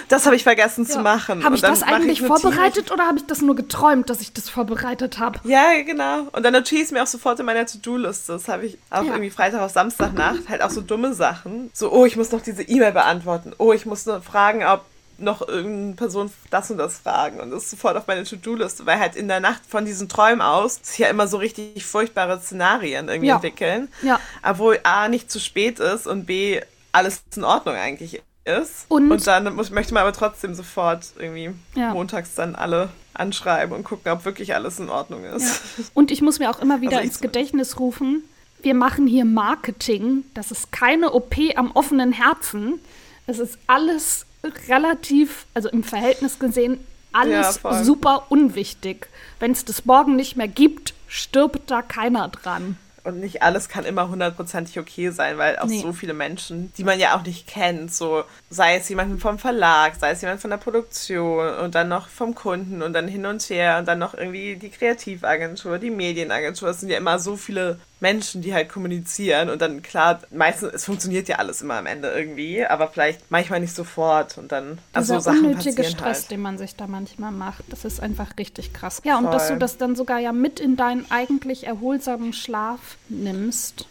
[0.09, 0.91] Das habe ich vergessen ja.
[0.91, 1.45] zu machen.
[1.45, 4.49] Habe ich das eigentlich ich vorbereitet oder habe ich das nur geträumt, dass ich das
[4.49, 5.41] vorbereitet habe?
[5.45, 6.29] Ja, genau.
[6.33, 8.33] Und dann notiere ich es mir auch sofort in meiner To-Do-Liste.
[8.33, 9.13] Das habe ich auch ja.
[9.13, 10.49] irgendwie Freitag auf Samstagnacht.
[10.49, 11.71] Halt auch so dumme Sachen.
[11.73, 13.53] So, oh, ich muss noch diese E-Mail beantworten.
[13.59, 14.85] Oh, ich muss noch fragen, ob
[15.19, 18.99] noch irgendeine Person das und das fragen und das ist sofort auf meine To-Do-Liste, weil
[18.99, 23.09] halt in der Nacht von diesen Träumen aus sich ja immer so richtig furchtbare Szenarien
[23.09, 23.37] irgendwie ja.
[23.37, 23.89] entwickeln.
[24.03, 24.21] Ja.
[24.43, 26.61] Obwohl A nicht zu spät ist und B
[26.93, 28.87] alles in Ordnung eigentlich ist.
[28.89, 31.93] Und, und dann muss, möchte man aber trotzdem sofort irgendwie ja.
[31.93, 35.63] montags dann alle anschreiben und gucken, ob wirklich alles in Ordnung ist.
[35.79, 35.85] Ja.
[35.95, 38.25] Und ich muss mir auch immer wieder also ins Gedächtnis rufen,
[38.63, 42.79] wir machen hier Marketing, das ist keine OP am offenen Herzen.
[43.27, 44.25] Es ist alles
[44.69, 46.79] relativ, also im Verhältnis gesehen,
[47.13, 49.09] alles ja, super unwichtig.
[49.41, 52.77] Wenn es das morgen nicht mehr gibt, stirbt da keiner dran.
[53.05, 55.81] Und nicht alles kann immer hundertprozentig okay sein, weil auch nee.
[55.81, 59.97] so viele Menschen, die man ja auch nicht kennt, so sei es jemand vom Verlag,
[59.97, 63.43] sei es jemand von der Produktion und dann noch vom Kunden und dann hin und
[63.51, 66.69] her und dann noch irgendwie die Kreativagentur, die Medienagentur.
[66.69, 70.85] Es sind ja immer so viele Menschen, die halt kommunizieren und dann klar, meistens, es
[70.85, 75.15] funktioniert ja alles immer am Ende irgendwie, aber vielleicht manchmal nicht sofort und dann also
[75.15, 76.31] Dieser Sachen unnötige Stress, halt.
[76.33, 79.01] den man sich da manchmal macht, das ist einfach richtig krass.
[79.05, 79.33] Ja, und Voll.
[79.33, 83.87] dass du das dann sogar ja mit in deinen eigentlich erholsamen Schlaf nimmst.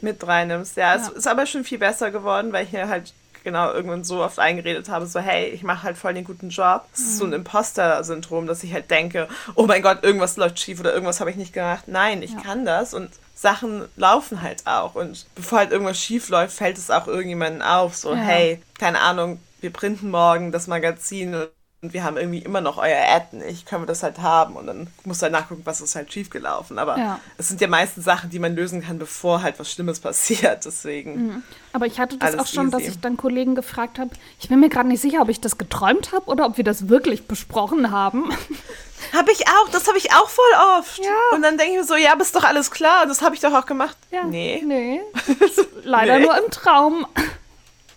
[0.00, 0.96] Mit reinnimmst, ja.
[0.96, 1.00] ja.
[1.00, 4.40] Es ist aber schon viel besser geworden, weil ich hier halt genau irgendwann so oft
[4.40, 6.84] eingeredet habe, so hey, ich mache halt voll den guten Job.
[6.90, 7.36] Das ist so ein mhm.
[7.36, 11.36] Imposter-Syndrom, dass ich halt denke, oh mein Gott, irgendwas läuft schief oder irgendwas habe ich
[11.36, 11.84] nicht gemacht.
[11.86, 12.40] Nein, ich ja.
[12.40, 13.10] kann das und
[13.42, 14.94] Sachen laufen halt auch.
[14.94, 17.96] Und bevor halt irgendwas schief läuft, fällt es auch irgendjemandem auf.
[17.96, 18.20] So, ja.
[18.20, 21.50] hey, keine Ahnung, wir printen morgen das Magazin und
[21.82, 24.86] wir haben irgendwie immer noch euer Ad nicht, können wir das halt haben und dann
[25.04, 26.78] muss halt nachgucken, was ist halt schiefgelaufen.
[26.78, 27.18] Aber ja.
[27.38, 30.64] es sind ja meistens Sachen, die man lösen kann, bevor halt was Schlimmes passiert.
[30.64, 31.26] Deswegen.
[31.26, 31.42] Mhm.
[31.72, 32.70] Aber ich hatte das auch schon, easy.
[32.70, 35.58] dass ich dann Kollegen gefragt habe, ich bin mir gerade nicht sicher, ob ich das
[35.58, 38.30] geträumt habe oder ob wir das wirklich besprochen haben.
[39.12, 40.98] Habe ich auch, das habe ich auch voll oft.
[40.98, 41.10] Ja.
[41.32, 43.52] Und dann denke ich mir so, ja, bist doch alles klar, das habe ich doch
[43.52, 43.96] auch gemacht.
[44.10, 44.24] Ja.
[44.24, 44.62] Nee.
[44.64, 45.00] Nee.
[45.84, 46.24] Leider nee.
[46.24, 47.06] nur im Traum.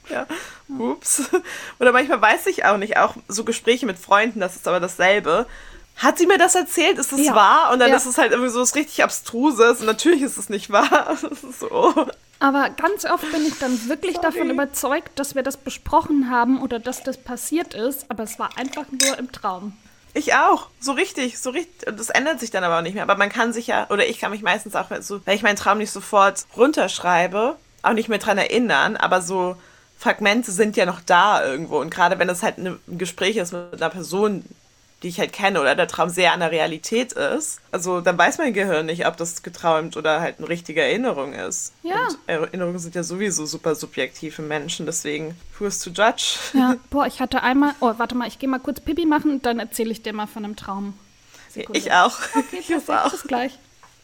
[0.09, 0.27] Ja,
[0.67, 1.29] ups.
[1.79, 5.47] Oder manchmal weiß ich auch nicht, auch so Gespräche mit Freunden, das ist aber dasselbe.
[5.97, 6.97] Hat sie mir das erzählt?
[6.97, 7.35] Ist das ja.
[7.35, 7.71] wahr?
[7.71, 7.95] Und dann ja.
[7.95, 9.79] ist es halt irgendwie so was richtig Abstruses.
[9.79, 11.17] Und natürlich ist es nicht wahr.
[11.59, 11.93] so.
[12.39, 14.25] Aber ganz oft bin ich dann wirklich Sorry.
[14.25, 18.11] davon überzeugt, dass wir das besprochen haben oder dass das passiert ist.
[18.11, 19.73] Aber es war einfach nur im Traum.
[20.15, 20.69] Ich auch.
[20.79, 21.93] So richtig, so richtig.
[21.93, 23.03] Das ändert sich dann aber auch nicht mehr.
[23.03, 25.57] Aber man kann sich ja, oder ich kann mich meistens auch, so, wenn ich meinen
[25.57, 29.57] Traum nicht sofort runterschreibe, auch nicht mehr dran erinnern, aber so
[29.99, 31.79] Fragmente sind ja noch da irgendwo.
[31.79, 34.45] Und gerade wenn es halt ein Gespräch ist mit einer Person,
[35.03, 38.37] die ich halt kenne oder der Traum sehr an der Realität ist, also dann weiß
[38.37, 41.73] mein Gehirn nicht, ob das geträumt oder halt eine richtige Erinnerung ist.
[41.83, 42.07] Ja.
[42.07, 46.39] Und Erinnerungen sind ja sowieso super subjektive Menschen, deswegen who's to judge?
[46.53, 49.45] Ja, boah, ich hatte einmal, oh, warte mal, ich gehe mal kurz Pipi machen und
[49.45, 50.97] dann erzähle ich dir mal von einem Traum.
[51.49, 51.79] Sekunde.
[51.79, 52.17] Ich auch.
[52.35, 53.11] Okay, ich auch.
[53.11, 53.59] Bis gleich.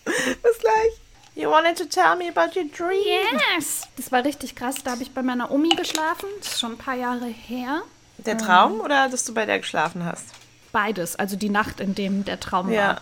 [0.06, 1.02] Bis gleich.
[1.34, 3.40] You wanted to tell me about your dream?
[3.56, 3.84] Yes!
[3.96, 4.84] Das war richtig krass.
[4.84, 6.28] Da habe ich bei meiner Omi geschlafen.
[6.40, 7.84] Das ist schon ein paar Jahre her.
[8.18, 10.26] Der Traum ähm, oder dass du bei der geschlafen hast?
[10.72, 12.82] Beides, also die Nacht, in dem der Traum ja.
[12.82, 13.02] war.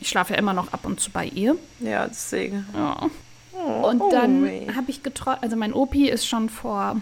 [0.00, 1.56] Ich schlafe ja immer noch ab und zu bei ihr.
[1.80, 2.66] Ja, deswegen.
[2.74, 3.10] Ja.
[3.52, 6.96] Oh, und dann oh, habe ich geträumt, also mein Opi ist schon vor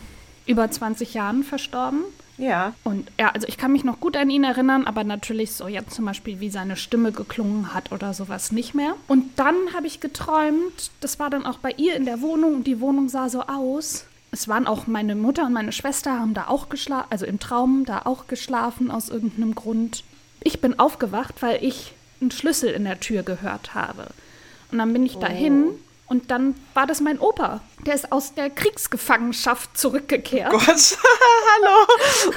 [0.46, 2.04] über 20 Jahren verstorben.
[2.38, 2.74] Ja.
[2.84, 5.94] Und ja, also ich kann mich noch gut an ihn erinnern, aber natürlich so jetzt
[5.94, 8.94] zum Beispiel, wie seine Stimme geklungen hat oder sowas nicht mehr.
[9.08, 12.66] Und dann habe ich geträumt, das war dann auch bei ihr in der Wohnung und
[12.66, 14.06] die Wohnung sah so aus,
[14.37, 17.84] es waren auch meine Mutter und meine Schwester haben da auch geschlafen, also im Traum
[17.87, 20.05] da auch geschlafen aus irgendeinem Grund.
[20.43, 24.09] Ich bin aufgewacht, weil ich einen Schlüssel in der Tür gehört habe.
[24.70, 25.20] Und dann bin ich oh.
[25.20, 25.70] dahin
[26.07, 27.62] und dann war das mein Opa.
[27.87, 30.53] Der ist aus der Kriegsgefangenschaft zurückgekehrt.
[30.53, 30.99] Oh Gott,
[31.55, 32.34] hallo.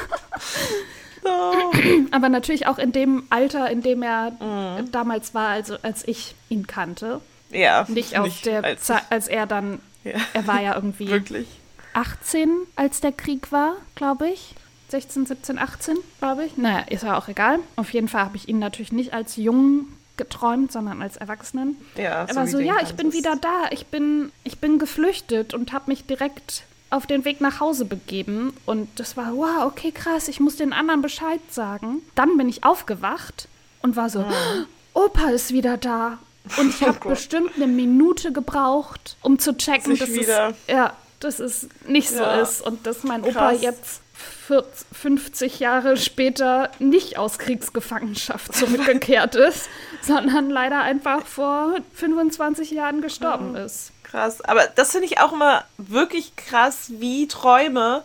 [2.12, 4.92] Aber natürlich auch in dem Alter, in dem er mm.
[4.92, 7.20] damals war, also als ich ihn kannte.
[7.50, 7.86] Ja.
[7.90, 10.14] Nicht nicht der Zeit, als er dann, ja.
[10.34, 11.59] er war ja irgendwie Wirklich?
[11.94, 14.56] 18, als der Krieg war, glaube ich.
[14.90, 16.58] 16, 17, 18, glaube ich.
[16.58, 17.60] Naja, ist ja auch egal.
[17.76, 19.88] Auf jeden Fall habe ich ihn natürlich nicht als jung
[20.18, 21.78] geträumt, sondern als Erwachsenen.
[21.96, 23.70] Ja, so er war so, ja, ich bin wieder da.
[23.72, 28.54] Ich bin, ich bin geflüchtet und habe mich direkt auf den Weg nach Hause begeben.
[28.66, 32.02] Und das war, wow, okay, krass, ich muss den anderen Bescheid sagen.
[32.16, 33.48] Dann bin ich aufgewacht
[33.82, 34.66] und war so, mhm.
[34.94, 36.18] Opa ist wieder da.
[36.58, 40.50] Und ich habe oh bestimmt eine Minute gebraucht, um zu checken, dass wieder.
[40.50, 42.42] es ja, dass es nicht so ja.
[42.42, 43.36] ist und dass mein Krass.
[43.36, 44.02] Opa jetzt
[44.48, 49.70] 40, 50 Jahre später nicht aus Kriegsgefangenschaft zurückgekehrt ist,
[50.02, 53.92] sondern leider einfach vor 25 Jahren gestorben ist.
[54.04, 58.04] Krass, aber das finde ich auch immer wirklich krass, wie Träume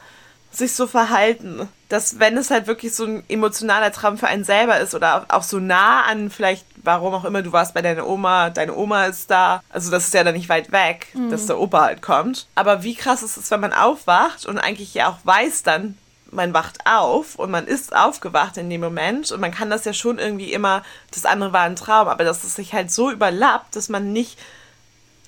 [0.57, 1.69] sich so verhalten.
[1.89, 5.43] Dass wenn es halt wirklich so ein emotionaler Traum für einen selber ist oder auch
[5.43, 9.31] so nah an vielleicht, warum auch immer, du warst bei deiner Oma, deine Oma ist
[9.31, 9.63] da.
[9.69, 11.31] Also das ist ja dann nicht weit weg, mhm.
[11.31, 12.47] dass der Opa halt kommt.
[12.55, 15.97] Aber wie krass ist es, wenn man aufwacht und eigentlich ja auch weiß dann,
[16.35, 19.93] man wacht auf und man ist aufgewacht in dem Moment und man kann das ja
[19.93, 20.83] schon irgendwie immer,
[21.13, 24.39] das andere war ein Traum, aber dass es sich halt so überlappt, dass man nicht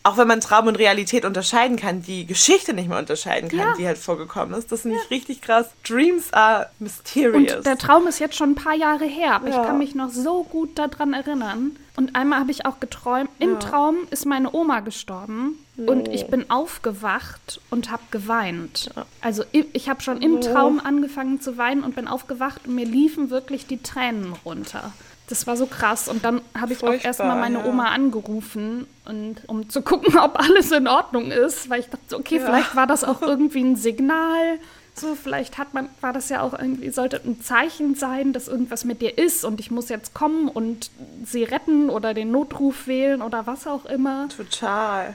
[0.07, 3.75] auch wenn man Traum und Realität unterscheiden kann, die Geschichte nicht mehr unterscheiden kann, Ja.
[3.77, 4.71] die halt vorgekommen ist.
[4.71, 5.67] Das finde ich richtig krass.
[5.87, 7.57] Dreams are mysterious.
[7.57, 9.61] Und der Traum ist jetzt schon ein paar Jahre her, aber Ja.
[9.63, 11.77] ich kann mich noch so gut daran erinnern.
[11.97, 13.59] Und einmal habe ich auch geträumt, im Ja.
[13.59, 18.91] Traum ist meine Oma gestorben und ich bin aufgewacht und habe geweint.
[19.23, 22.87] Also ich, ich habe schon im Traum angefangen zu weinen und bin aufgewacht und mir
[22.87, 24.93] liefen wirklich die Tränen runter.
[25.29, 26.09] Das war so krass.
[26.09, 27.65] Und dann habe ich auch Furchtbar, erstmal meine ja.
[27.65, 32.41] Oma angerufen, und, um zu gucken, ob alles in Ordnung ist, weil ich dachte, okay,
[32.41, 34.59] vielleicht war das auch irgendwie ein Signal.
[34.95, 38.85] So, vielleicht hat man, war das ja auch irgendwie, sollte ein Zeichen sein, dass irgendwas
[38.85, 40.91] mit dir ist und ich muss jetzt kommen und
[41.25, 44.29] sie retten oder den Notruf wählen oder was auch immer.
[44.35, 45.15] Total.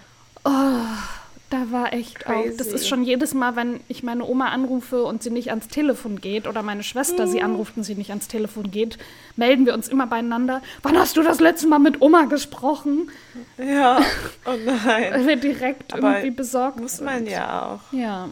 [1.52, 2.76] Da war echt auch, das Crazy.
[2.76, 6.48] ist schon jedes Mal, wenn ich meine Oma anrufe und sie nicht ans Telefon geht
[6.48, 7.32] oder meine Schwester Mhm.
[7.32, 8.98] sie anruft und sie nicht ans Telefon geht,
[9.36, 10.62] melden wir uns immer beieinander.
[10.82, 13.12] Wann hast du das letzte Mal mit Oma gesprochen?
[13.58, 14.02] Ja.
[14.46, 15.12] Oh nein.
[15.12, 17.94] Weil wir direkt Aber irgendwie besorgt Muss man ja auch.
[17.94, 18.30] Ja,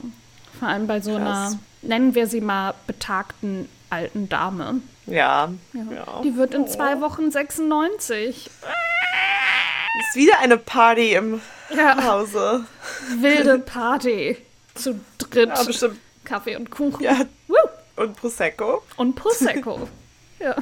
[0.57, 1.21] vor allem bei so Krass.
[1.21, 4.81] einer, nennen wir sie mal, betagten alten Dame.
[5.07, 5.51] Ja.
[5.73, 5.81] Ja.
[5.93, 6.21] ja.
[6.23, 8.49] Die wird in zwei Wochen 96.
[9.99, 11.41] Ist wieder eine Party im
[11.75, 12.65] Ja, Hause.
[13.19, 14.37] wilde Party.
[14.75, 15.49] Zu dritt.
[15.49, 15.99] Ja, bestimmt.
[16.23, 17.03] Kaffee und Kuchen.
[17.03, 17.19] Ja.
[17.47, 17.55] Woo!
[17.95, 18.83] Und Prosecco.
[18.97, 19.87] Und Prosecco.
[20.39, 20.55] ja,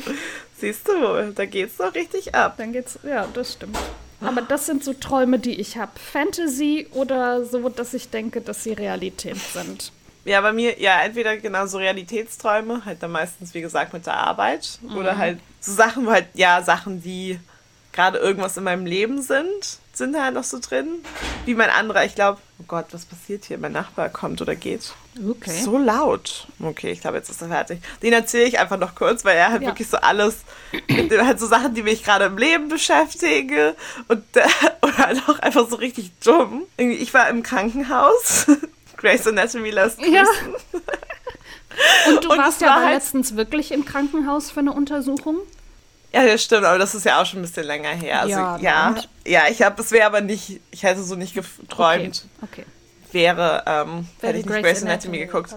[0.60, 2.56] Siehst du, da geht's doch richtig ab.
[2.58, 2.98] dann geht's.
[3.04, 3.78] Ja, das stimmt.
[4.22, 5.92] Aber das sind so Träume, die ich habe.
[6.00, 9.92] Fantasy oder so, dass ich denke, dass sie Realität sind.
[10.26, 14.16] Ja, bei mir, ja, entweder genau so Realitätsträume, halt dann meistens, wie gesagt, mit der
[14.16, 14.80] Arbeit.
[14.98, 17.40] Oder halt so Sachen, wo halt, ja, Sachen, die
[17.98, 20.88] gerade irgendwas in meinem Leben sind, sind da halt noch so drin.
[21.46, 23.58] Wie mein anderer, ich glaube, oh Gott, was passiert hier?
[23.58, 24.94] Mein Nachbar kommt oder geht.
[25.28, 25.60] Okay.
[25.64, 26.46] So laut.
[26.62, 27.80] Okay, ich glaube, jetzt ist er fertig.
[28.04, 29.70] Den erzähle ich einfach noch kurz, weil er halt Ja.
[29.70, 30.42] wirklich so alles,
[30.88, 33.74] halt so Sachen, die mich gerade im Leben beschäftigen
[34.08, 34.24] und
[34.84, 36.68] oder halt auch einfach so richtig dumm.
[36.78, 38.46] Ich war im Krankenhaus.
[38.98, 40.14] Grey's Anatomy lässt grüßen.
[40.14, 40.24] Ja.
[42.08, 45.38] Und du Und warst ja war halt- letztens wirklich im Krankenhaus für eine Untersuchung.
[46.14, 48.22] Ja, das stimmt, aber das ist ja auch schon ein bisschen länger her.
[48.22, 48.96] Also, Ja, ja,
[49.26, 52.62] ja, ich habe, es wäre aber nicht, ich hätte so nicht geträumt, Okay.
[52.62, 52.66] okay.
[53.12, 55.54] wäre, ähm, hätte ich nicht Grey's Anatomy geguckt.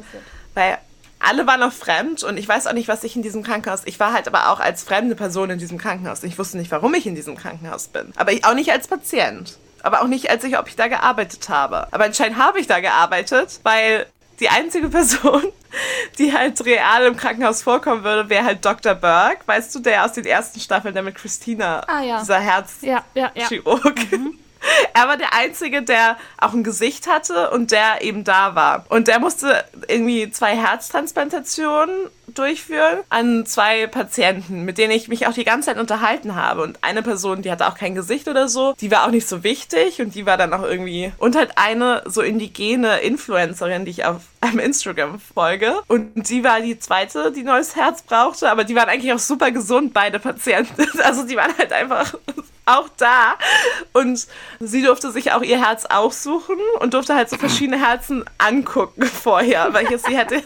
[0.55, 0.79] Weil
[1.21, 3.83] alle waren noch fremd und ich weiß auch nicht, was ich in diesem Krankenhaus.
[3.85, 6.23] Ich war halt aber auch als fremde Person in diesem Krankenhaus.
[6.25, 8.13] Ich wusste nicht, warum ich in diesem Krankenhaus bin.
[8.17, 9.59] Aber ich, auch nicht als Patient.
[9.83, 11.87] Aber auch nicht, als ich, ob ich da gearbeitet habe.
[11.93, 14.07] Aber anscheinend habe ich da gearbeitet, weil
[14.41, 15.45] die einzige Person,
[16.19, 18.95] die halt real im Krankenhaus vorkommen würde, wäre halt Dr.
[18.95, 19.41] Burke.
[19.47, 22.21] Weißt du, der aus den ersten Staffeln, der mit Christina, Ah, ja.
[22.21, 23.47] dieser Herz, Ja, ja, ja.
[23.47, 23.95] Chirurg.
[24.95, 28.85] Er war der Einzige, der auch ein Gesicht hatte und der eben da war.
[28.89, 31.91] Und der musste irgendwie zwei Herztransplantationen
[32.35, 36.63] durchführen an zwei Patienten, mit denen ich mich auch die ganze Zeit unterhalten habe.
[36.63, 39.43] Und eine Person, die hatte auch kein Gesicht oder so, die war auch nicht so
[39.43, 41.13] wichtig und die war dann auch irgendwie.
[41.19, 45.75] Und halt eine so indigene Influencerin, die ich auf einem Instagram folge.
[45.89, 49.51] Und die war die zweite, die neues Herz brauchte, aber die waren eigentlich auch super
[49.51, 50.87] gesund, beide Patienten.
[51.01, 52.15] Also die waren halt einfach
[52.71, 53.37] auch da.
[53.93, 54.27] Und
[54.59, 59.73] sie durfte sich auch ihr Herz aussuchen und durfte halt so verschiedene Herzen angucken vorher,
[59.73, 60.43] weil ich sie hätte.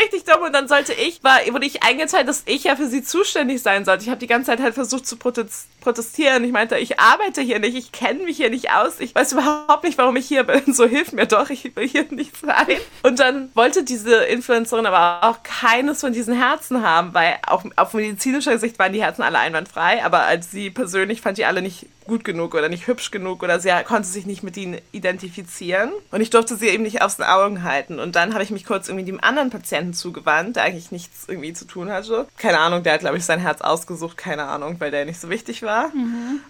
[0.00, 0.42] Richtig dumm.
[0.42, 3.84] Und dann sollte ich, war, wurde ich eingeteilt, dass ich ja für sie zuständig sein
[3.84, 4.04] sollte.
[4.04, 6.44] Ich habe die ganze Zeit halt versucht zu protest protestieren.
[6.44, 9.82] Ich meinte, ich arbeite hier nicht, ich kenne mich hier nicht aus, ich weiß überhaupt
[9.84, 10.62] nicht, warum ich hier bin.
[10.80, 12.76] So hilf mir doch, ich will hier nicht sein.
[13.02, 17.92] Und dann wollte diese Influencerin aber auch keines von diesen Herzen haben, weil auch auf
[17.92, 21.86] medizinischer Sicht waren die Herzen alle einwandfrei, aber als sie persönlich fand die alle nicht
[22.10, 25.92] gut genug oder nicht hübsch genug oder sie konnte sich nicht mit ihnen identifizieren.
[26.10, 27.98] Und ich durfte sie eben nicht aus den Augen halten.
[28.00, 31.52] Und dann habe ich mich kurz irgendwie dem anderen Patienten zugewandt, der eigentlich nichts irgendwie
[31.52, 32.26] zu tun hatte.
[32.36, 35.30] Keine Ahnung, der hat, glaube ich, sein Herz ausgesucht, keine Ahnung, weil der nicht so
[35.30, 35.92] wichtig war.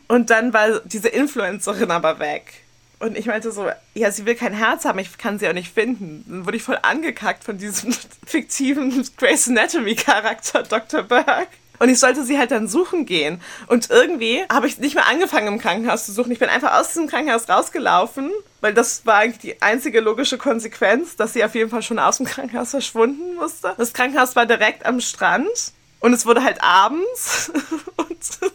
[0.08, 2.64] Und dann war diese Influencerin aber weg.
[3.00, 5.72] Und ich meinte so, ja, sie will kein Herz haben, ich kann sie auch nicht
[5.72, 6.24] finden.
[6.28, 7.94] Dann wurde ich voll angekackt von diesem
[8.26, 11.02] fiktiven Grey's Anatomy-Charakter Dr.
[11.02, 11.48] Burke.
[11.80, 13.40] Und ich sollte sie halt dann suchen gehen.
[13.66, 16.30] Und irgendwie habe ich nicht mehr angefangen im Krankenhaus zu suchen.
[16.30, 21.16] Ich bin einfach aus diesem Krankenhaus rausgelaufen, weil das war eigentlich die einzige logische Konsequenz,
[21.16, 23.74] dass sie auf jeden Fall schon aus dem Krankenhaus verschwunden musste.
[23.78, 25.48] Das Krankenhaus war direkt am Strand.
[26.00, 27.50] Und es wurde halt abends.
[27.96, 28.52] Und,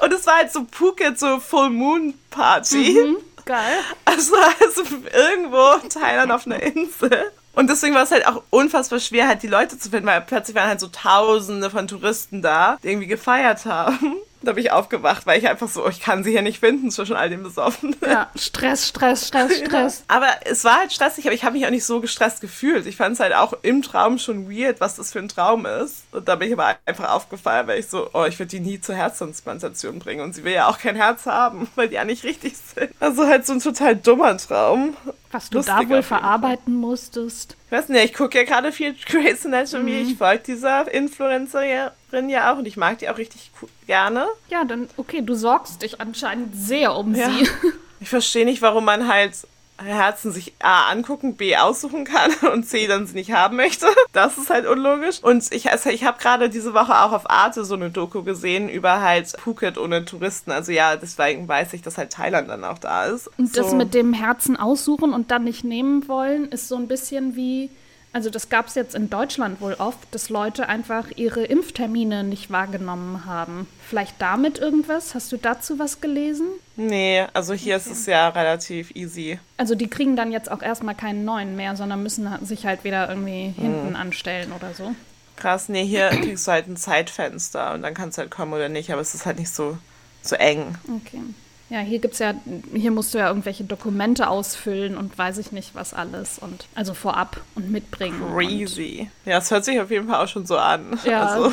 [0.00, 3.16] und es war halt so Phuket, so Full Moon Party.
[3.44, 3.78] Geil.
[4.04, 7.32] Also, also irgendwo in Thailand auf einer Insel.
[7.56, 10.54] Und deswegen war es halt auch unfassbar schwer, halt die Leute zu finden, weil plötzlich
[10.54, 14.16] waren halt so Tausende von Touristen da, die irgendwie gefeiert haben.
[14.42, 17.16] Da bin ich aufgewacht, weil ich einfach so, ich kann sie hier nicht finden zwischen
[17.16, 17.96] all dem Besoffen.
[18.06, 20.04] Ja, Stress, Stress, Stress, Stress.
[20.08, 20.16] Ja.
[20.16, 22.86] Aber es war halt stressig, aber ich habe mich auch nicht so gestresst gefühlt.
[22.86, 26.04] Ich fand es halt auch im Traum schon weird, was das für ein Traum ist.
[26.12, 28.80] Und da bin ich aber einfach aufgefallen, weil ich so, oh, ich würde die nie
[28.80, 30.22] zur Herztransplantation bringen.
[30.22, 32.90] Und sie will ja auch kein Herz haben, weil die ja nicht richtig sind.
[33.00, 34.96] Also halt so ein total dummer Traum.
[35.32, 37.56] Was du da wohl verarbeiten musstest.
[37.66, 40.02] Ich weiß nicht, ich gucke ja gerade viel Grey's Anatomy.
[40.02, 40.10] Mhm.
[40.10, 43.50] Ich folge dieser Influencerin ja auch und ich mag die auch richtig
[43.86, 44.26] gerne.
[44.48, 47.28] Ja, dann, okay, du sorgst dich anscheinend sehr um ja.
[47.30, 47.48] sie.
[47.98, 49.32] Ich verstehe nicht, warum man halt
[49.78, 53.86] Herzen sich A angucken, B aussuchen kann und C dann sie nicht haben möchte.
[54.12, 55.22] Das ist halt unlogisch.
[55.22, 58.68] Und ich, also ich habe gerade diese Woche auch auf Arte so eine Doku gesehen
[58.68, 60.50] über halt Phuket ohne Touristen.
[60.50, 63.28] Also ja, deswegen weiß ich, dass halt Thailand dann auch da ist.
[63.38, 63.62] Und so.
[63.62, 67.70] das mit dem Herzen aussuchen und dann nicht nehmen wollen, ist so ein bisschen wie
[68.16, 72.50] also das gab es jetzt in Deutschland wohl oft, dass Leute einfach ihre Impftermine nicht
[72.50, 73.68] wahrgenommen haben.
[73.86, 75.14] Vielleicht damit irgendwas?
[75.14, 76.46] Hast du dazu was gelesen?
[76.76, 77.90] Nee, also hier okay.
[77.90, 79.38] ist es ja relativ easy.
[79.58, 83.06] Also die kriegen dann jetzt auch erstmal keinen neuen mehr, sondern müssen sich halt wieder
[83.06, 83.96] irgendwie hinten hm.
[83.96, 84.94] anstellen oder so.
[85.36, 88.70] Krass, nee, hier kriegst du halt ein Zeitfenster und dann kannst du halt kommen oder
[88.70, 89.76] nicht, aber es ist halt nicht so,
[90.22, 90.78] so eng.
[90.88, 91.20] Okay.
[91.68, 92.34] Ja, hier gibt's ja,
[92.74, 96.94] hier musst du ja irgendwelche Dokumente ausfüllen und weiß ich nicht was alles und also
[96.94, 98.22] vorab und mitbringen.
[98.32, 99.10] Crazy.
[99.24, 100.98] Und ja, es hört sich auf jeden Fall auch schon so an.
[101.04, 101.52] Ja, also,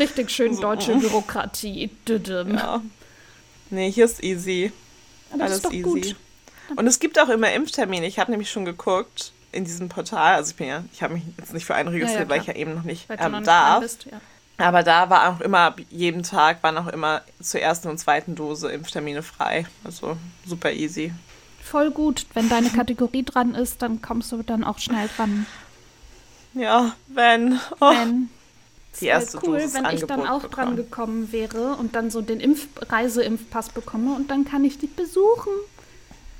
[0.00, 1.90] richtig schön so, deutsche Bürokratie.
[2.08, 2.82] Ja.
[3.70, 4.72] Nee, hier ist easy.
[5.36, 5.82] Ja, Alles ist easy.
[5.82, 6.16] Gut.
[6.74, 8.06] Und es gibt auch immer Impftermine.
[8.06, 10.34] Ich habe nämlich schon geguckt in diesem Portal.
[10.34, 12.46] Also ich bin ja, ich habe mich jetzt nicht für einen registriert, ja, weil ich
[12.48, 13.80] ja eben noch nicht ähm, noch darf.
[13.80, 14.20] Nicht bist, ja.
[14.58, 18.70] Aber da war auch immer, jeden Tag waren auch immer zur ersten und zweiten Dose
[18.70, 19.66] Impftermine frei.
[19.84, 21.12] Also super easy.
[21.62, 22.26] Voll gut.
[22.32, 25.46] Wenn deine Kategorie dran ist, dann kommst du dann auch schnell dran.
[26.54, 27.60] Ja, wenn.
[27.80, 27.90] Oh.
[27.90, 28.30] Wenn.
[29.00, 30.52] Die erste cool, Dosis wenn ich dann auch bekommen.
[30.68, 34.94] dran gekommen wäre und dann so den Impf Reiseimpfpass bekomme und dann kann ich dich
[34.94, 35.52] besuchen.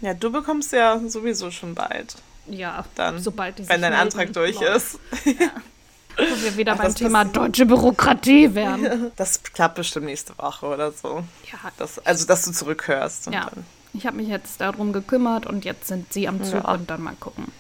[0.01, 2.17] Ja, du bekommst ja sowieso schon bald.
[2.49, 4.95] Ja, dann, sobald die Wenn dein Antrag durch läuft.
[5.25, 5.39] ist.
[5.39, 5.51] Ja.
[6.17, 9.13] Wo wir wieder Ach, beim Thema deutsche Bürokratie wären.
[9.17, 11.23] Das klappt bestimmt nächste Woche oder so.
[11.51, 11.59] Ja.
[11.79, 13.27] Das, also, dass du zurückhörst.
[13.27, 13.51] ja.
[13.51, 13.65] Dann.
[13.93, 16.75] Ich habe mich jetzt darum gekümmert und jetzt sind sie am Zug ja.
[16.75, 17.51] und dann mal gucken.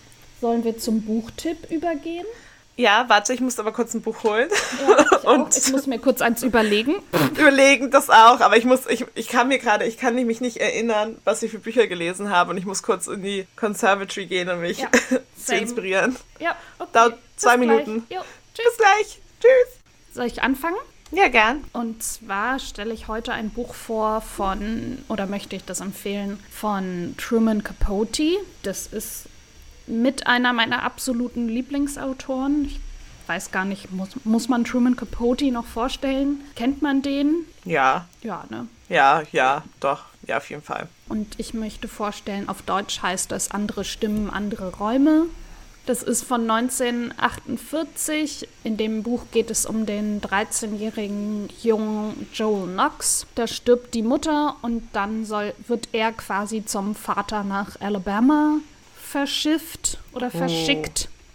[0.40, 2.26] Sollen wir zum Buchtipp übergehen?
[2.76, 4.50] Ja, warte, ich muss aber kurz ein Buch holen.
[4.86, 6.96] Ja, ich, und ich muss mir kurz eins überlegen.
[7.38, 10.58] Überlegen, das auch, aber ich muss, ich, ich kann mir gerade, ich kann mich nicht
[10.58, 14.50] erinnern, was ich für Bücher gelesen habe und ich muss kurz in die Conservatory gehen,
[14.50, 14.88] um mich ja,
[15.42, 16.16] zu inspirieren.
[16.38, 16.90] Ja, okay.
[16.92, 18.06] Dauert zwei Bis Minuten.
[18.56, 18.64] Tschüss.
[18.64, 19.20] Bis gleich.
[19.40, 19.80] Tschüss.
[20.14, 20.76] Soll ich anfangen?
[21.12, 21.62] Ja, gern.
[21.72, 27.14] Und zwar stelle ich heute ein Buch vor von, oder möchte ich das empfehlen, von
[27.18, 28.38] Truman Capote.
[28.62, 29.26] Das ist
[29.86, 32.64] mit einer meiner absoluten Lieblingsautoren.
[32.64, 32.80] Ich
[33.26, 36.40] weiß gar nicht, muss, muss man Truman Capote noch vorstellen?
[36.54, 37.44] Kennt man den?
[37.64, 38.08] Ja.
[38.22, 38.66] Ja, ne?
[38.88, 40.04] Ja, ja, doch.
[40.26, 40.88] Ja, auf jeden Fall.
[41.08, 45.26] Und ich möchte vorstellen, auf Deutsch heißt das andere Stimmen, andere Räume.
[45.86, 48.48] Das ist von 1948.
[48.64, 53.26] In dem Buch geht es um den 13-jährigen jungen Joel Knox.
[53.36, 58.58] Da stirbt die Mutter und dann soll, wird er quasi zum Vater nach Alabama
[59.00, 60.38] verschifft oder oh.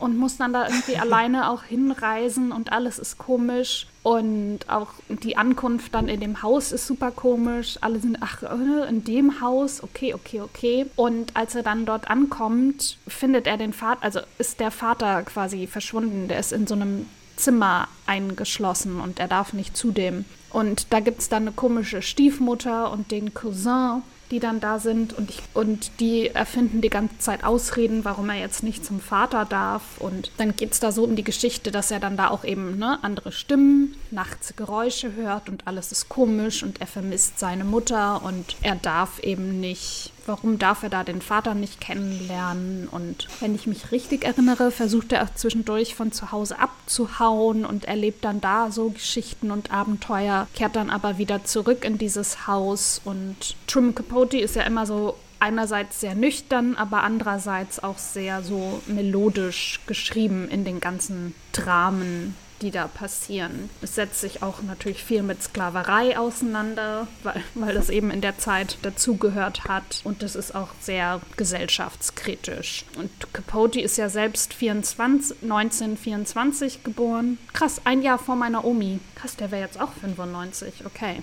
[0.02, 3.88] Und muss dann da irgendwie alleine auch hinreisen und alles ist komisch.
[4.04, 7.78] Und auch die Ankunft dann in dem Haus ist super komisch.
[7.82, 10.86] Alle sind, ach, äh, in dem Haus, okay, okay, okay.
[10.96, 15.68] Und als er dann dort ankommt, findet er den Vater, also ist der Vater quasi
[15.68, 16.28] verschwunden.
[16.28, 20.26] Der ist in so einem Zimmer eingeschlossen und er darf nicht zu dem.
[20.50, 24.02] Und da gibt es dann eine komische Stiefmutter und den Cousin,
[24.32, 28.40] die dann da sind und, ich, und die erfinden die ganze Zeit Ausreden, warum er
[28.40, 30.00] jetzt nicht zum Vater darf.
[30.00, 32.78] Und dann geht es da so um die Geschichte, dass er dann da auch eben
[32.78, 38.24] ne, andere Stimmen, nachts Geräusche hört und alles ist komisch und er vermisst seine Mutter
[38.24, 42.88] und er darf eben nicht warum darf er da den Vater nicht kennenlernen?
[42.88, 47.86] Und wenn ich mich richtig erinnere, versucht er auch zwischendurch von zu Hause abzuhauen und
[47.86, 53.02] erlebt dann da so Geschichten und Abenteuer, kehrt dann aber wieder zurück in dieses Haus.
[53.04, 58.82] Und Truman Capote ist ja immer so einerseits sehr nüchtern, aber andererseits auch sehr so
[58.86, 63.70] melodisch geschrieben in den ganzen Dramen, die da passieren.
[63.82, 68.38] Es setzt sich auch natürlich viel mit Sklaverei auseinander, weil, weil das eben in der
[68.38, 70.02] Zeit dazugehört hat.
[70.04, 72.86] Und das ist auch sehr gesellschaftskritisch.
[72.98, 77.38] Und Capote ist ja selbst 24, 1924 geboren.
[77.54, 79.00] Krass, ein Jahr vor meiner Omi.
[79.16, 81.22] Krass, der wäre jetzt auch 95, okay.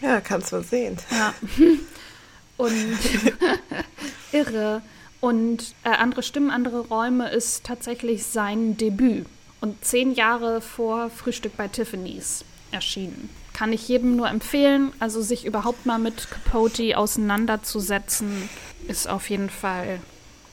[0.00, 0.96] Ja, kannst du sehen.
[1.10, 1.34] Ja.
[2.56, 2.72] Und
[4.32, 4.82] irre.
[5.20, 9.26] Und äh, andere Stimmen, andere Räume ist tatsächlich sein Debüt
[9.60, 13.30] und zehn Jahre vor Frühstück bei Tiffany's erschienen.
[13.52, 14.92] Kann ich jedem nur empfehlen.
[15.00, 18.48] Also sich überhaupt mal mit Capote auseinanderzusetzen,
[18.86, 20.00] ist auf jeden Fall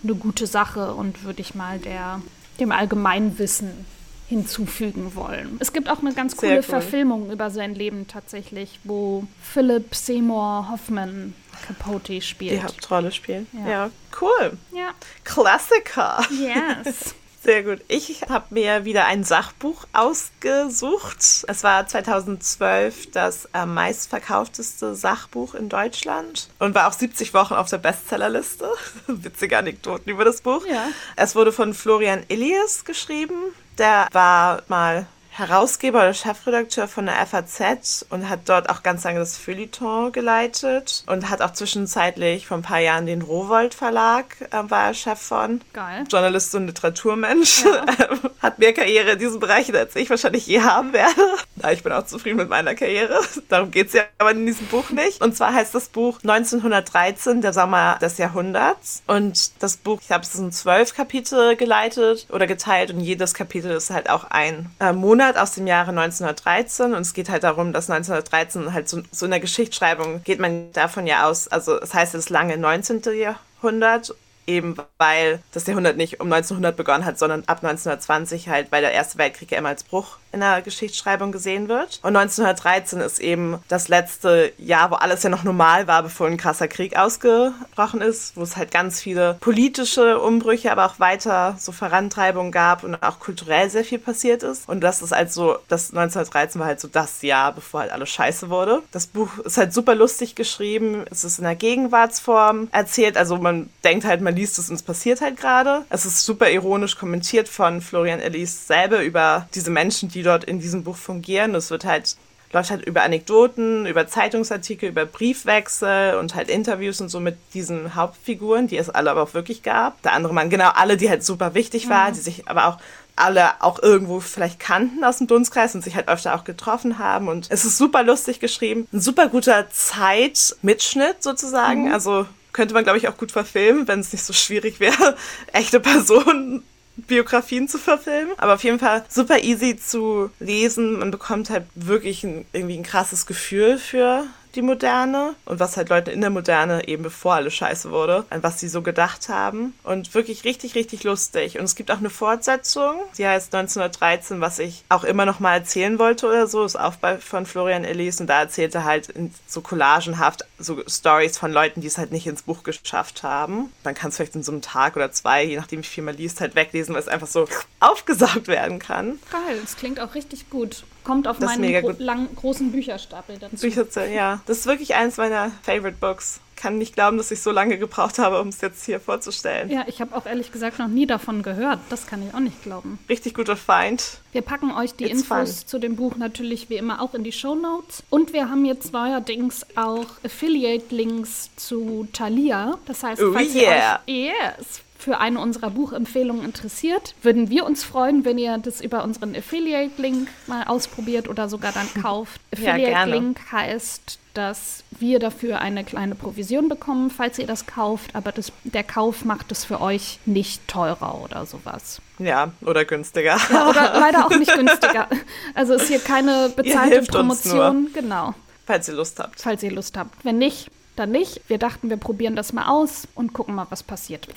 [0.03, 2.22] eine gute Sache und würde ich mal der,
[2.60, 3.86] dem Allgemeinwissen
[4.28, 5.58] hinzufügen wollen.
[5.60, 6.64] Es gibt auch eine ganz coole cool.
[6.64, 11.36] Verfilmung über sein Leben tatsächlich, wo Philip Seymour Hoffman
[11.68, 12.53] Capote spielt.
[12.53, 13.45] Die Hauptrolle spielt.
[13.53, 14.58] Ja, ja cool.
[14.74, 14.91] Ja.
[15.24, 16.26] Klassiker.
[16.32, 17.14] Yes.
[17.45, 17.81] Sehr gut.
[17.89, 21.45] Ich habe mir wieder ein Sachbuch ausgesucht.
[21.47, 27.69] Es war 2012 das äh, meistverkaufteste Sachbuch in Deutschland und war auch 70 Wochen auf
[27.69, 28.67] der Bestsellerliste.
[29.07, 30.65] Witzige Anekdoten über das Buch.
[30.65, 30.87] Ja.
[31.17, 33.35] Es wurde von Florian Illies geschrieben.
[33.77, 35.05] Der war mal
[35.38, 41.03] Herausgeber oder Chefredakteur von der FAZ und hat dort auch ganz lange das Feuilleton geleitet
[41.07, 45.19] und hat auch zwischenzeitlich vor ein paar Jahren den Rowold Verlag, äh, war er Chef
[45.19, 45.59] von.
[45.73, 46.05] Geil.
[46.09, 47.65] Journalist und Literaturmensch.
[47.65, 47.86] Ja.
[48.41, 51.21] hat mehr Karriere in diesem Bereich, als ich wahrscheinlich je haben werde.
[51.61, 53.19] Ja, ich bin auch zufrieden mit meiner Karriere.
[53.49, 55.21] Darum geht es ja aber in diesem Buch nicht.
[55.21, 59.03] Und zwar heißt das Buch 1913, der Sommer des Jahrhunderts.
[59.07, 63.71] Und das Buch, ich habe es in zwölf Kapitel geleitet oder geteilt und jedes Kapitel
[63.71, 67.43] ist halt auch ein äh, Monat Monat aus dem Jahre 1913 und es geht halt
[67.43, 71.82] darum, dass 1913 halt so, so in der Geschichtsschreibung geht man davon ja aus, also
[71.82, 73.01] es heißt das lange 19.
[73.15, 74.13] Jahrhundert
[74.45, 78.91] eben weil das Jahrhundert nicht um 1900 begonnen hat, sondern ab 1920 halt, weil der
[78.91, 81.99] Erste Weltkrieg ja immer als Bruch in der Geschichtsschreibung gesehen wird.
[82.03, 86.38] Und 1913 ist eben das letzte Jahr, wo alles ja noch normal war, bevor ein
[86.38, 91.71] krasser Krieg ausgebrochen ist, wo es halt ganz viele politische Umbrüche, aber auch weiter so
[91.71, 94.67] Vorantreibungen gab und auch kulturell sehr viel passiert ist.
[94.67, 98.09] Und das ist halt so, das 1913 war halt so das Jahr, bevor halt alles
[98.09, 98.81] scheiße wurde.
[98.91, 101.05] Das Buch ist halt super lustig geschrieben.
[101.09, 103.15] Es ist in der Gegenwartsform erzählt.
[103.15, 105.86] Also man denkt halt, man liest es und es passiert halt gerade.
[105.89, 110.59] Es ist super ironisch kommentiert von Florian Ellis selber über diese Menschen, die dort in
[110.59, 111.55] diesem Buch fungieren.
[111.55, 112.17] Es wird halt
[112.55, 117.95] läuft halt über Anekdoten, über Zeitungsartikel, über Briefwechsel und halt Interviews und so mit diesen
[117.95, 120.01] Hauptfiguren, die es alle aber auch wirklich gab.
[120.03, 122.15] Der andere Mann, genau alle, die halt super wichtig waren, mhm.
[122.15, 122.78] die sich aber auch
[123.17, 127.28] alle auch irgendwo vielleicht kannten aus dem Dunstkreis und sich halt öfter auch getroffen haben.
[127.28, 128.88] Und es ist super lustig geschrieben.
[128.91, 131.86] Ein super guter Zeitmitschnitt sozusagen.
[131.86, 131.93] Mhm.
[131.93, 135.15] Also könnte man, glaube ich, auch gut verfilmen, wenn es nicht so schwierig wäre,
[135.53, 136.63] echte Personen
[136.97, 138.33] Biografien zu verfilmen.
[138.37, 140.99] Aber auf jeden Fall super easy zu lesen.
[140.99, 144.25] Man bekommt halt wirklich ein, irgendwie ein krasses Gefühl für
[144.56, 148.43] die Moderne und was halt Leute in der Moderne eben bevor alles scheiße wurde, an
[148.43, 149.74] was sie so gedacht haben.
[149.84, 151.60] Und wirklich richtig, richtig lustig.
[151.60, 155.56] Und es gibt auch eine Fortsetzung, die heißt 1913, was ich auch immer noch mal
[155.56, 159.14] erzählen wollte oder so, ist auch bei, von Florian Ellis und da erzählte halt
[159.47, 163.72] so collagenhaft so Stories von Leuten, die es halt nicht ins Buch geschafft haben.
[163.84, 166.16] Man kann es vielleicht in so einem Tag oder zwei, je nachdem wie viel man
[166.16, 167.47] liest, halt weglesen, weil es einfach so
[167.80, 169.20] aufgesaugt werden kann.
[169.32, 170.84] Geil, das klingt auch richtig gut.
[171.06, 173.56] Kommt auf das meinen gro lang, großen Bücherstapel dazu.
[173.58, 174.41] Bücher, ja.
[174.47, 176.41] Das ist wirklich eins meiner Favorite Books.
[176.56, 179.70] Kann nicht glauben, dass ich so lange gebraucht habe, um es jetzt hier vorzustellen.
[179.70, 181.80] Ja, ich habe auch ehrlich gesagt noch nie davon gehört.
[181.89, 182.97] Das kann ich auch nicht glauben.
[183.08, 184.20] Richtig guter Feind.
[184.32, 185.68] Wir packen euch die It's Infos fun.
[185.68, 188.03] zu dem Buch natürlich wie immer auch in die Show Notes.
[188.10, 192.80] Und wir haben jetzt neuerdings auch Affiliate-Links zu Thalia.
[192.86, 193.99] Das heißt, falls oh, yeah.
[194.08, 198.82] ihr euch, yes, für eine unserer Buchempfehlungen interessiert, würden wir uns freuen, wenn ihr das
[198.82, 202.41] über unseren Affiliate-Link mal ausprobiert oder sogar dann kauft.
[202.51, 208.32] Affiliate-Link ja, heißt, dass wir dafür eine kleine Provision bekommen, falls ihr das kauft, aber
[208.32, 212.01] das, der Kauf macht es für euch nicht teurer oder sowas.
[212.18, 213.38] Ja, oder günstiger.
[213.51, 215.08] Ja, oder leider auch nicht günstiger.
[215.53, 217.89] Also ist hier keine bezahlte Promotion.
[217.93, 218.34] Genau.
[218.66, 219.39] Falls ihr Lust habt.
[219.39, 220.26] Falls ihr Lust habt.
[220.26, 221.41] Wenn nicht, dann nicht.
[221.47, 224.27] Wir dachten, wir probieren das mal aus und gucken mal, was passiert.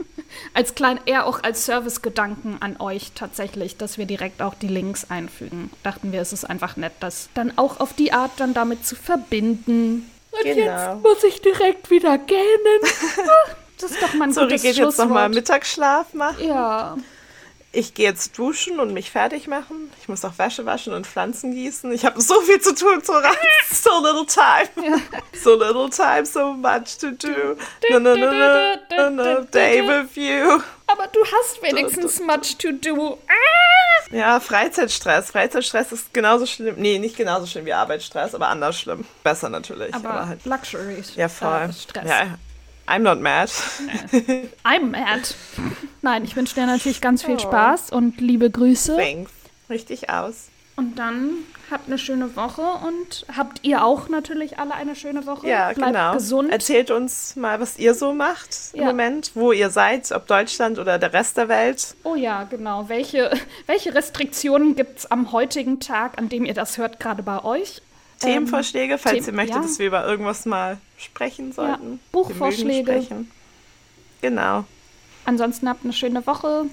[0.54, 5.10] als klein, eher auch als Servicegedanken an euch tatsächlich, dass wir direkt auch die Links
[5.10, 5.70] einfügen.
[5.82, 8.96] Dachten wir, es ist einfach nett, das dann auch auf die Art dann damit zu
[8.96, 10.10] verbinden.
[10.32, 10.56] Und genau.
[10.56, 12.40] jetzt muss ich direkt wieder gähnen.
[13.78, 16.48] Das ist doch mal ein Sorry, gutes geht jetzt nochmal Mittagsschlaf machen.
[16.48, 16.96] Ja
[17.72, 19.92] ich gehe jetzt duschen und mich fertig machen.
[20.00, 21.92] Ich muss auch Wäsche waschen und Pflanzen gießen.
[21.92, 23.30] Ich habe so viel zu tun, Zora.
[23.70, 25.02] So little time.
[25.34, 27.56] So little time, so much to do.
[27.90, 28.30] No, no, no,
[28.90, 30.60] no, no, day with you.
[30.86, 33.18] Aber du hast wenigstens much to do.
[34.10, 35.30] Ja, Freizeitstress.
[35.30, 36.76] Freizeitstress ist genauso schlimm.
[36.78, 39.04] Nee, nicht genauso schlimm wie Arbeitsstress, aber anders schlimm.
[39.24, 39.92] Besser natürlich.
[39.94, 40.44] Aber, aber halt.
[40.44, 41.02] Luxury.
[41.16, 41.68] Ja, voll.
[41.68, 42.08] Äh, Stress.
[42.08, 42.38] Ja,
[42.86, 43.50] I'm not mad.
[44.64, 45.34] I'm mad.
[46.02, 47.40] Nein, ich wünsche dir natürlich ganz viel oh.
[47.40, 48.96] Spaß und liebe Grüße.
[48.96, 49.32] Thanks.
[49.68, 50.48] Richtig aus.
[50.76, 51.30] Und dann
[51.70, 55.48] habt eine schöne Woche und habt ihr auch natürlich alle eine schöne Woche.
[55.48, 56.12] Ja, Bleibt genau.
[56.12, 56.50] gesund.
[56.50, 58.86] Erzählt uns mal, was ihr so macht im ja.
[58.86, 61.96] Moment, wo ihr seid, ob Deutschland oder der Rest der Welt.
[62.04, 62.90] Oh ja, genau.
[62.90, 63.30] Welche,
[63.66, 67.80] welche Restriktionen gibt es am heutigen Tag, an dem ihr das hört, gerade bei euch?
[68.20, 69.62] Themenvorschläge, falls Them ihr möchtet, ja.
[69.62, 71.92] dass wir über irgendwas mal sprechen sollten.
[71.92, 71.98] Ja.
[72.12, 73.06] Buchvorschläge.
[74.22, 74.64] Genau.
[75.24, 76.66] Ansonsten habt eine schöne Woche.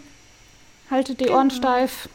[0.90, 1.38] Haltet die genau.
[1.38, 2.08] Ohren steif.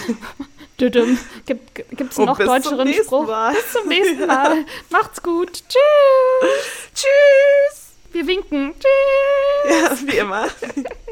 [0.78, 3.26] Gibt es oh, noch deutscheren Spruch?
[3.26, 3.52] Mal.
[3.52, 4.64] Bis zum nächsten Mal.
[4.88, 5.52] Macht's gut.
[5.52, 6.90] Tschüss.
[6.94, 7.90] Tschüss.
[8.12, 8.74] Wir winken.
[8.74, 10.00] Tschüss.
[10.00, 10.48] Ja, wie immer.